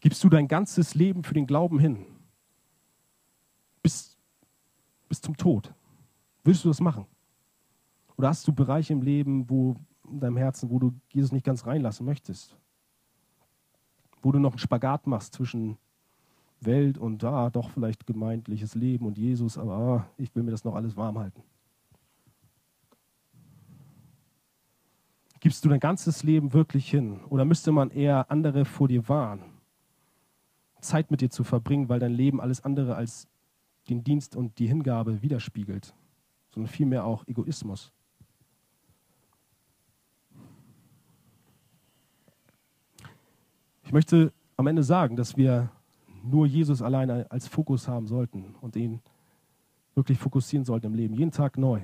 Gibst 0.00 0.22
du 0.24 0.28
dein 0.28 0.48
ganzes 0.48 0.94
Leben 0.94 1.22
für 1.22 1.34
den 1.34 1.46
Glauben 1.46 1.78
hin? 1.78 2.06
Bis, 5.08 5.20
zum 5.20 5.36
Tod? 5.36 5.72
Würdest 6.42 6.64
du 6.64 6.68
das 6.68 6.80
machen? 6.80 7.06
Oder 8.16 8.28
hast 8.28 8.46
du 8.46 8.52
Bereiche 8.52 8.92
im 8.92 9.02
Leben, 9.02 9.48
wo 9.48 9.76
in 10.08 10.20
deinem 10.20 10.36
Herzen, 10.36 10.70
wo 10.70 10.78
du 10.78 10.92
Jesus 11.08 11.32
nicht 11.32 11.44
ganz 11.44 11.66
reinlassen 11.66 12.04
möchtest? 12.06 12.56
wo 14.24 14.32
du 14.32 14.38
noch 14.38 14.52
einen 14.52 14.58
Spagat 14.58 15.06
machst 15.06 15.34
zwischen 15.34 15.76
Welt 16.60 16.96
und 16.96 17.22
da 17.22 17.46
ah, 17.46 17.50
doch 17.50 17.68
vielleicht 17.70 18.06
gemeindliches 18.06 18.74
Leben 18.74 19.06
und 19.06 19.18
Jesus, 19.18 19.58
aber 19.58 19.72
ah, 19.76 20.06
ich 20.16 20.34
will 20.34 20.42
mir 20.42 20.50
das 20.50 20.64
noch 20.64 20.74
alles 20.74 20.96
warm 20.96 21.18
halten. 21.18 21.42
Gibst 25.40 25.62
du 25.62 25.68
dein 25.68 25.80
ganzes 25.80 26.22
Leben 26.22 26.54
wirklich 26.54 26.88
hin 26.88 27.20
oder 27.28 27.44
müsste 27.44 27.70
man 27.70 27.90
eher 27.90 28.30
andere 28.30 28.64
vor 28.64 28.88
dir 28.88 29.06
warnen, 29.10 29.44
Zeit 30.80 31.10
mit 31.10 31.20
dir 31.20 31.28
zu 31.28 31.44
verbringen, 31.44 31.90
weil 31.90 32.00
dein 32.00 32.12
Leben 32.12 32.40
alles 32.40 32.64
andere 32.64 32.96
als 32.96 33.28
den 33.88 34.04
Dienst 34.04 34.36
und 34.36 34.58
die 34.58 34.66
Hingabe 34.66 35.22
widerspiegelt, 35.22 35.94
sondern 36.52 36.72
vielmehr 36.72 37.04
auch 37.04 37.26
Egoismus? 37.26 37.92
Ich 43.82 43.92
möchte 43.92 44.32
am 44.56 44.66
Ende 44.66 44.82
sagen, 44.82 45.16
dass 45.16 45.36
wir 45.36 45.70
nur 46.22 46.46
Jesus 46.46 46.80
alleine 46.80 47.30
als 47.30 47.46
Fokus 47.46 47.86
haben 47.86 48.06
sollten 48.06 48.54
und 48.60 48.76
ihn 48.76 49.00
wirklich 49.94 50.18
fokussieren 50.18 50.64
sollten 50.64 50.86
im 50.86 50.94
Leben, 50.94 51.14
jeden 51.14 51.30
Tag 51.30 51.58
neu. 51.58 51.82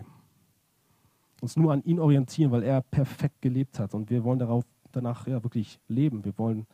Uns 1.40 1.56
nur 1.56 1.72
an 1.72 1.82
ihn 1.84 1.98
orientieren, 1.98 2.50
weil 2.50 2.62
er 2.62 2.82
perfekt 2.82 3.40
gelebt 3.40 3.78
hat 3.78 3.94
und 3.94 4.10
wir 4.10 4.24
wollen 4.24 4.38
darauf, 4.38 4.64
danach 4.92 5.26
ja 5.26 5.42
wirklich 5.42 5.78
leben. 5.88 6.24
Wir 6.24 6.36
wollen 6.38 6.66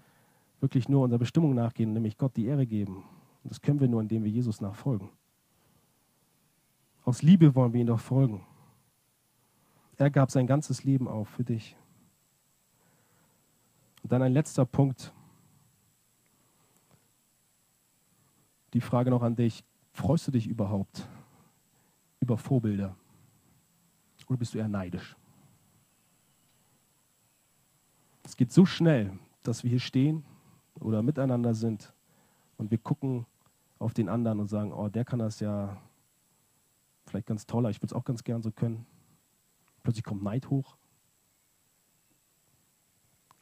wirklich 0.61 0.89
nur 0.89 1.03
unserer 1.03 1.19
Bestimmung 1.19 1.55
nachgehen, 1.55 1.93
nämlich 1.93 2.17
Gott 2.17 2.37
die 2.37 2.47
Ehre 2.47 2.67
geben. 2.67 3.05
Und 3.47 3.51
das 3.51 3.61
können 3.61 3.79
wir 3.79 3.87
nur, 3.87 4.01
indem 4.01 4.25
wir 4.25 4.31
Jesus 4.33 4.61
nachfolgen. 4.61 5.09
Aus 7.05 7.23
Liebe 7.23 7.55
wollen 7.55 7.73
wir 7.73 7.81
ihn 7.81 7.87
doch 7.87 8.01
folgen. 8.01 8.45
Er 9.97 10.11
gab 10.11 10.33
sein 10.33 10.49
ganzes 10.49 10.83
Leben 10.83 11.07
auf 11.07 11.29
für 11.29 11.45
dich. 11.45 11.77
Und 14.03 14.11
dann 14.11 14.21
ein 14.23 14.33
letzter 14.33 14.67
Punkt. 14.67 15.13
Die 18.73 18.81
Frage 18.81 19.11
noch 19.11 19.23
an 19.23 19.37
dich. 19.37 19.63
Freust 19.93 20.27
du 20.27 20.33
dich 20.33 20.49
überhaupt 20.49 21.09
über 22.19 22.39
Vorbilder? 22.39 22.97
Oder 24.27 24.39
bist 24.39 24.55
du 24.55 24.59
eher 24.59 24.67
neidisch? 24.67 25.15
Es 28.25 28.37
geht 28.37 28.51
so 28.51 28.67
schnell, 28.67 29.17
dass 29.45 29.63
wir 29.63 29.71
hier 29.71 29.79
stehen 29.79 30.25
oder 30.81 31.01
miteinander 31.01 31.55
sind 31.55 31.95
und 32.57 32.73
wir 32.73 32.79
gucken 32.79 33.25
auf 33.79 33.95
den 33.95 34.09
anderen 34.09 34.41
und 34.41 34.49
sagen, 34.49 34.73
oh, 34.73 34.89
der 34.89 35.05
kann 35.05 35.19
das 35.19 35.41
ja 35.41 35.77
vielleicht 37.07 37.27
ganz 37.27 37.47
toller, 37.47 37.71
ich 37.71 37.79
würde 37.79 37.87
es 37.87 37.93
auch 37.93 38.05
ganz 38.05 38.25
gern 38.25 38.43
so 38.43 38.51
können. 38.51 38.87
Plötzlich 39.83 40.05
kommt 40.05 40.23
Neid 40.23 40.51
hoch. 40.51 40.77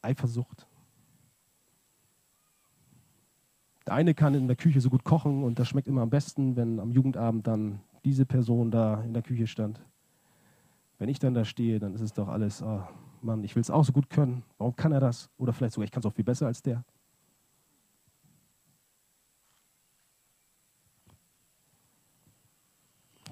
Eifersucht. 0.03 0.67
Der 3.87 3.95
eine 3.95 4.15
kann 4.15 4.35
in 4.35 4.47
der 4.47 4.57
Küche 4.57 4.81
so 4.81 4.91
gut 4.91 5.05
kochen 5.05 5.45
und 5.45 5.59
das 5.59 5.69
schmeckt 5.69 5.89
immer 5.89 6.03
am 6.03 6.11
besten, 6.11 6.57
wenn 6.57 6.81
am 6.81 6.93
Jugendabend 6.93 7.47
dann 7.47 7.81
diese 8.05 8.27
Person 8.27 8.71
da 8.71 9.03
in 9.03 9.15
der 9.15 9.23
Küche 9.23 9.47
stand. 9.47 9.81
Wenn 10.99 11.09
ich 11.09 11.19
dann 11.19 11.35
da 11.35 11.45
stehe, 11.45 11.79
dann 11.79 11.95
ist 11.95 12.01
es 12.01 12.13
doch 12.13 12.29
alles, 12.29 12.63
oh 12.63 12.83
Mann, 13.23 13.45
ich 13.45 13.55
will 13.57 13.61
es 13.61 13.71
auch 13.71 13.85
so 13.85 13.93
gut 13.93 14.11
können. 14.11 14.43
Warum 14.59 14.77
kann 14.77 14.93
er 14.93 15.01
das? 15.01 15.31
Oder 15.39 15.53
vielleicht 15.53 15.75
sogar, 15.75 15.85
ich 15.85 15.91
kann 15.91 16.01
es 16.01 16.07
auch 16.07 16.15
viel 16.15 16.25
besser 16.25 16.47
als 16.47 16.63
der. 16.63 16.85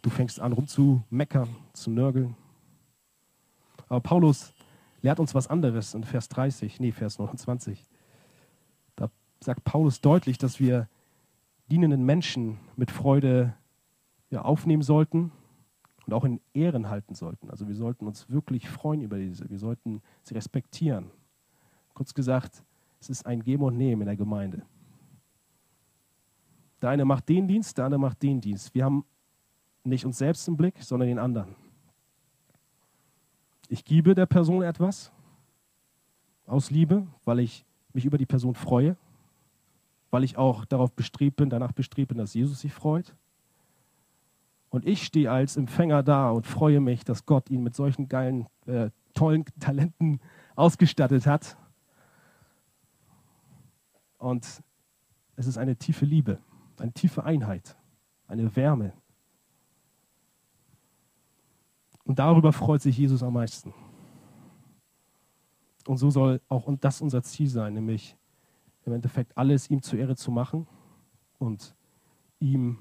Du 0.02 0.10
fängst 0.10 0.40
an 0.40 0.52
rumzumeckern, 0.52 1.48
zu 1.72 1.90
nörgeln. 1.90 2.36
Aber 3.88 4.00
Paulus 4.00 4.52
lehrt 5.00 5.20
uns 5.20 5.34
was 5.34 5.48
anderes 5.48 5.94
in 5.94 6.04
Vers 6.04 6.28
30, 6.28 6.80
nee, 6.80 6.92
Vers 6.92 7.18
29. 7.18 7.84
Da 8.96 9.10
sagt 9.40 9.64
Paulus 9.64 10.00
deutlich, 10.00 10.38
dass 10.38 10.58
wir 10.58 10.88
dienenden 11.68 12.04
Menschen 12.04 12.58
mit 12.76 12.90
Freude 12.90 13.54
ja, 14.30 14.42
aufnehmen 14.42 14.82
sollten 14.82 15.30
und 16.06 16.14
auch 16.14 16.24
in 16.24 16.40
Ehren 16.52 16.88
halten 16.88 17.14
sollten. 17.14 17.50
Also 17.50 17.68
wir 17.68 17.74
sollten 17.74 18.06
uns 18.06 18.28
wirklich 18.28 18.68
freuen 18.68 19.02
über 19.02 19.18
diese, 19.18 19.48
wir 19.50 19.58
sollten 19.58 20.02
sie 20.22 20.34
respektieren. 20.34 21.10
Kurz 21.94 22.14
gesagt, 22.14 22.64
es 23.00 23.10
ist 23.10 23.26
ein 23.26 23.42
Geben 23.42 23.62
und 23.64 23.76
Nehmen 23.76 24.02
in 24.02 24.06
der 24.06 24.16
Gemeinde. 24.16 24.62
Der 26.80 26.90
eine 26.90 27.04
macht 27.04 27.28
den 27.28 27.46
Dienst, 27.46 27.78
der 27.78 27.84
andere 27.84 28.00
macht 28.00 28.22
den 28.22 28.40
Dienst. 28.40 28.74
Wir 28.74 28.84
haben 28.84 29.04
nicht 29.84 30.04
uns 30.06 30.18
selbst 30.18 30.46
im 30.48 30.56
Blick, 30.56 30.82
sondern 30.82 31.08
den 31.08 31.18
anderen. 31.18 31.54
Ich 33.68 33.84
gebe 33.84 34.14
der 34.14 34.26
Person 34.26 34.62
etwas 34.62 35.12
aus 36.46 36.70
Liebe, 36.70 37.06
weil 37.24 37.40
ich 37.40 37.64
mich 37.92 38.04
über 38.04 38.18
die 38.18 38.26
Person 38.26 38.54
freue, 38.54 38.96
weil 40.10 40.24
ich 40.24 40.36
auch 40.36 40.64
darauf 40.64 40.92
bestrebt 40.92 41.36
bin, 41.36 41.50
danach 41.50 41.72
bestrebt 41.72 42.08
bin, 42.08 42.18
dass 42.18 42.34
Jesus 42.34 42.60
sich 42.60 42.72
freut. 42.72 43.14
Und 44.70 44.86
ich 44.86 45.04
stehe 45.04 45.30
als 45.30 45.56
Empfänger 45.56 46.02
da 46.02 46.30
und 46.30 46.46
freue 46.46 46.80
mich, 46.80 47.04
dass 47.04 47.26
Gott 47.26 47.50
ihn 47.50 47.62
mit 47.62 47.74
solchen 47.74 48.08
geilen, 48.08 48.46
äh, 48.66 48.90
tollen 49.14 49.44
Talenten 49.60 50.20
ausgestattet 50.56 51.26
hat. 51.26 51.56
Und 54.18 54.62
es 55.36 55.46
ist 55.46 55.58
eine 55.58 55.76
tiefe 55.76 56.04
Liebe, 56.04 56.38
eine 56.78 56.92
tiefe 56.92 57.24
Einheit, 57.24 57.76
eine 58.28 58.54
Wärme. 58.56 58.92
Und 62.12 62.18
darüber 62.18 62.52
freut 62.52 62.82
sich 62.82 62.98
Jesus 62.98 63.22
am 63.22 63.32
meisten. 63.32 63.72
Und 65.86 65.96
so 65.96 66.10
soll 66.10 66.42
auch 66.46 66.68
das 66.78 67.00
unser 67.00 67.22
Ziel 67.22 67.48
sein, 67.48 67.72
nämlich 67.72 68.18
im 68.84 68.92
Endeffekt 68.92 69.38
alles 69.38 69.70
ihm 69.70 69.80
zur 69.80 69.98
Ehre 69.98 70.14
zu 70.14 70.30
machen 70.30 70.66
und 71.38 71.74
ihm 72.38 72.76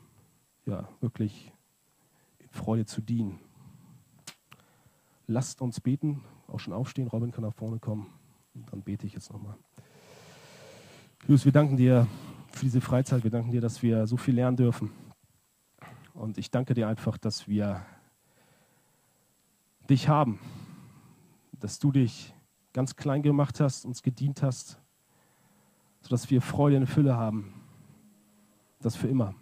ja 0.65 0.89
wirklich 0.99 1.53
in 2.39 2.49
Freude 2.49 2.83
zu 2.83 2.99
dienen. 2.99 3.39
Lasst 5.27 5.61
uns 5.61 5.79
beten, 5.79 6.25
auch 6.49 6.59
schon 6.59 6.73
aufstehen, 6.73 7.07
Robin 7.07 7.31
kann 7.31 7.45
nach 7.45 7.53
vorne 7.53 7.79
kommen 7.79 8.07
und 8.53 8.69
dann 8.73 8.81
bete 8.81 9.07
ich 9.07 9.13
jetzt 9.13 9.31
nochmal. 9.31 9.55
Jesus, 11.25 11.45
wir 11.45 11.53
danken 11.53 11.77
dir 11.77 12.05
für 12.51 12.65
diese 12.65 12.81
Freizeit, 12.81 13.23
wir 13.23 13.31
danken 13.31 13.51
dir, 13.51 13.61
dass 13.61 13.81
wir 13.81 14.07
so 14.07 14.17
viel 14.17 14.35
lernen 14.35 14.57
dürfen. 14.57 14.91
Und 16.13 16.37
ich 16.37 16.51
danke 16.51 16.73
dir 16.73 16.89
einfach, 16.89 17.17
dass 17.17 17.47
wir 17.47 17.85
dich 19.89 20.07
haben, 20.07 20.39
dass 21.59 21.79
du 21.79 21.91
dich 21.91 22.33
ganz 22.73 22.95
klein 22.95 23.21
gemacht 23.21 23.59
hast, 23.59 23.85
uns 23.85 24.01
gedient 24.03 24.41
hast, 24.41 24.79
sodass 26.01 26.29
wir 26.29 26.41
Freude 26.41 26.77
in 26.77 26.87
Fülle 26.87 27.15
haben. 27.15 27.53
Das 28.79 28.95
für 28.95 29.07
immer. 29.07 29.35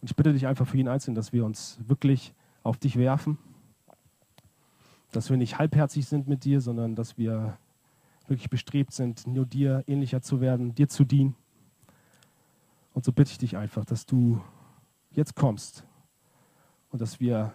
Und 0.00 0.10
ich 0.10 0.16
bitte 0.16 0.32
dich 0.32 0.46
einfach 0.46 0.66
für 0.66 0.76
jeden 0.76 0.88
Einzelnen, 0.88 1.14
dass 1.14 1.32
wir 1.32 1.44
uns 1.44 1.78
wirklich 1.86 2.34
auf 2.62 2.78
dich 2.78 2.96
werfen, 2.96 3.38
dass 5.12 5.30
wir 5.30 5.36
nicht 5.36 5.58
halbherzig 5.58 6.06
sind 6.06 6.28
mit 6.28 6.44
dir, 6.44 6.60
sondern 6.60 6.94
dass 6.94 7.18
wir 7.18 7.58
wirklich 8.26 8.50
bestrebt 8.50 8.92
sind, 8.92 9.26
nur 9.26 9.46
dir 9.46 9.84
ähnlicher 9.86 10.22
zu 10.22 10.40
werden, 10.40 10.74
dir 10.74 10.88
zu 10.88 11.04
dienen. 11.04 11.34
Und 12.92 13.04
so 13.04 13.12
bitte 13.12 13.32
ich 13.32 13.38
dich 13.38 13.56
einfach, 13.56 13.84
dass 13.84 14.06
du 14.06 14.40
jetzt 15.10 15.34
kommst 15.34 15.84
und 16.90 17.00
dass 17.00 17.20
wir 17.20 17.52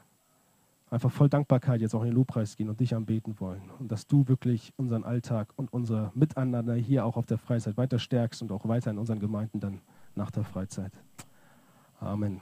einfach 0.89 1.11
voll 1.11 1.29
Dankbarkeit 1.29 1.81
jetzt 1.81 1.93
auch 1.93 2.01
in 2.01 2.07
den 2.07 2.15
Lobpreis 2.15 2.55
gehen 2.55 2.69
und 2.69 2.79
dich 2.79 2.95
anbeten 2.95 3.39
wollen. 3.39 3.61
Und 3.79 3.91
dass 3.91 4.07
du 4.07 4.27
wirklich 4.27 4.73
unseren 4.77 5.03
Alltag 5.03 5.53
und 5.55 5.71
unser 5.71 6.11
Miteinander 6.15 6.75
hier 6.75 7.05
auch 7.05 7.17
auf 7.17 7.25
der 7.25 7.37
Freizeit 7.37 7.77
weiter 7.77 7.99
stärkst 7.99 8.41
und 8.41 8.51
auch 8.51 8.67
weiter 8.67 8.91
in 8.91 8.97
unseren 8.97 9.19
Gemeinden 9.19 9.59
dann 9.59 9.81
nach 10.15 10.31
der 10.31 10.43
Freizeit. 10.43 10.91
Amen. 11.99 12.41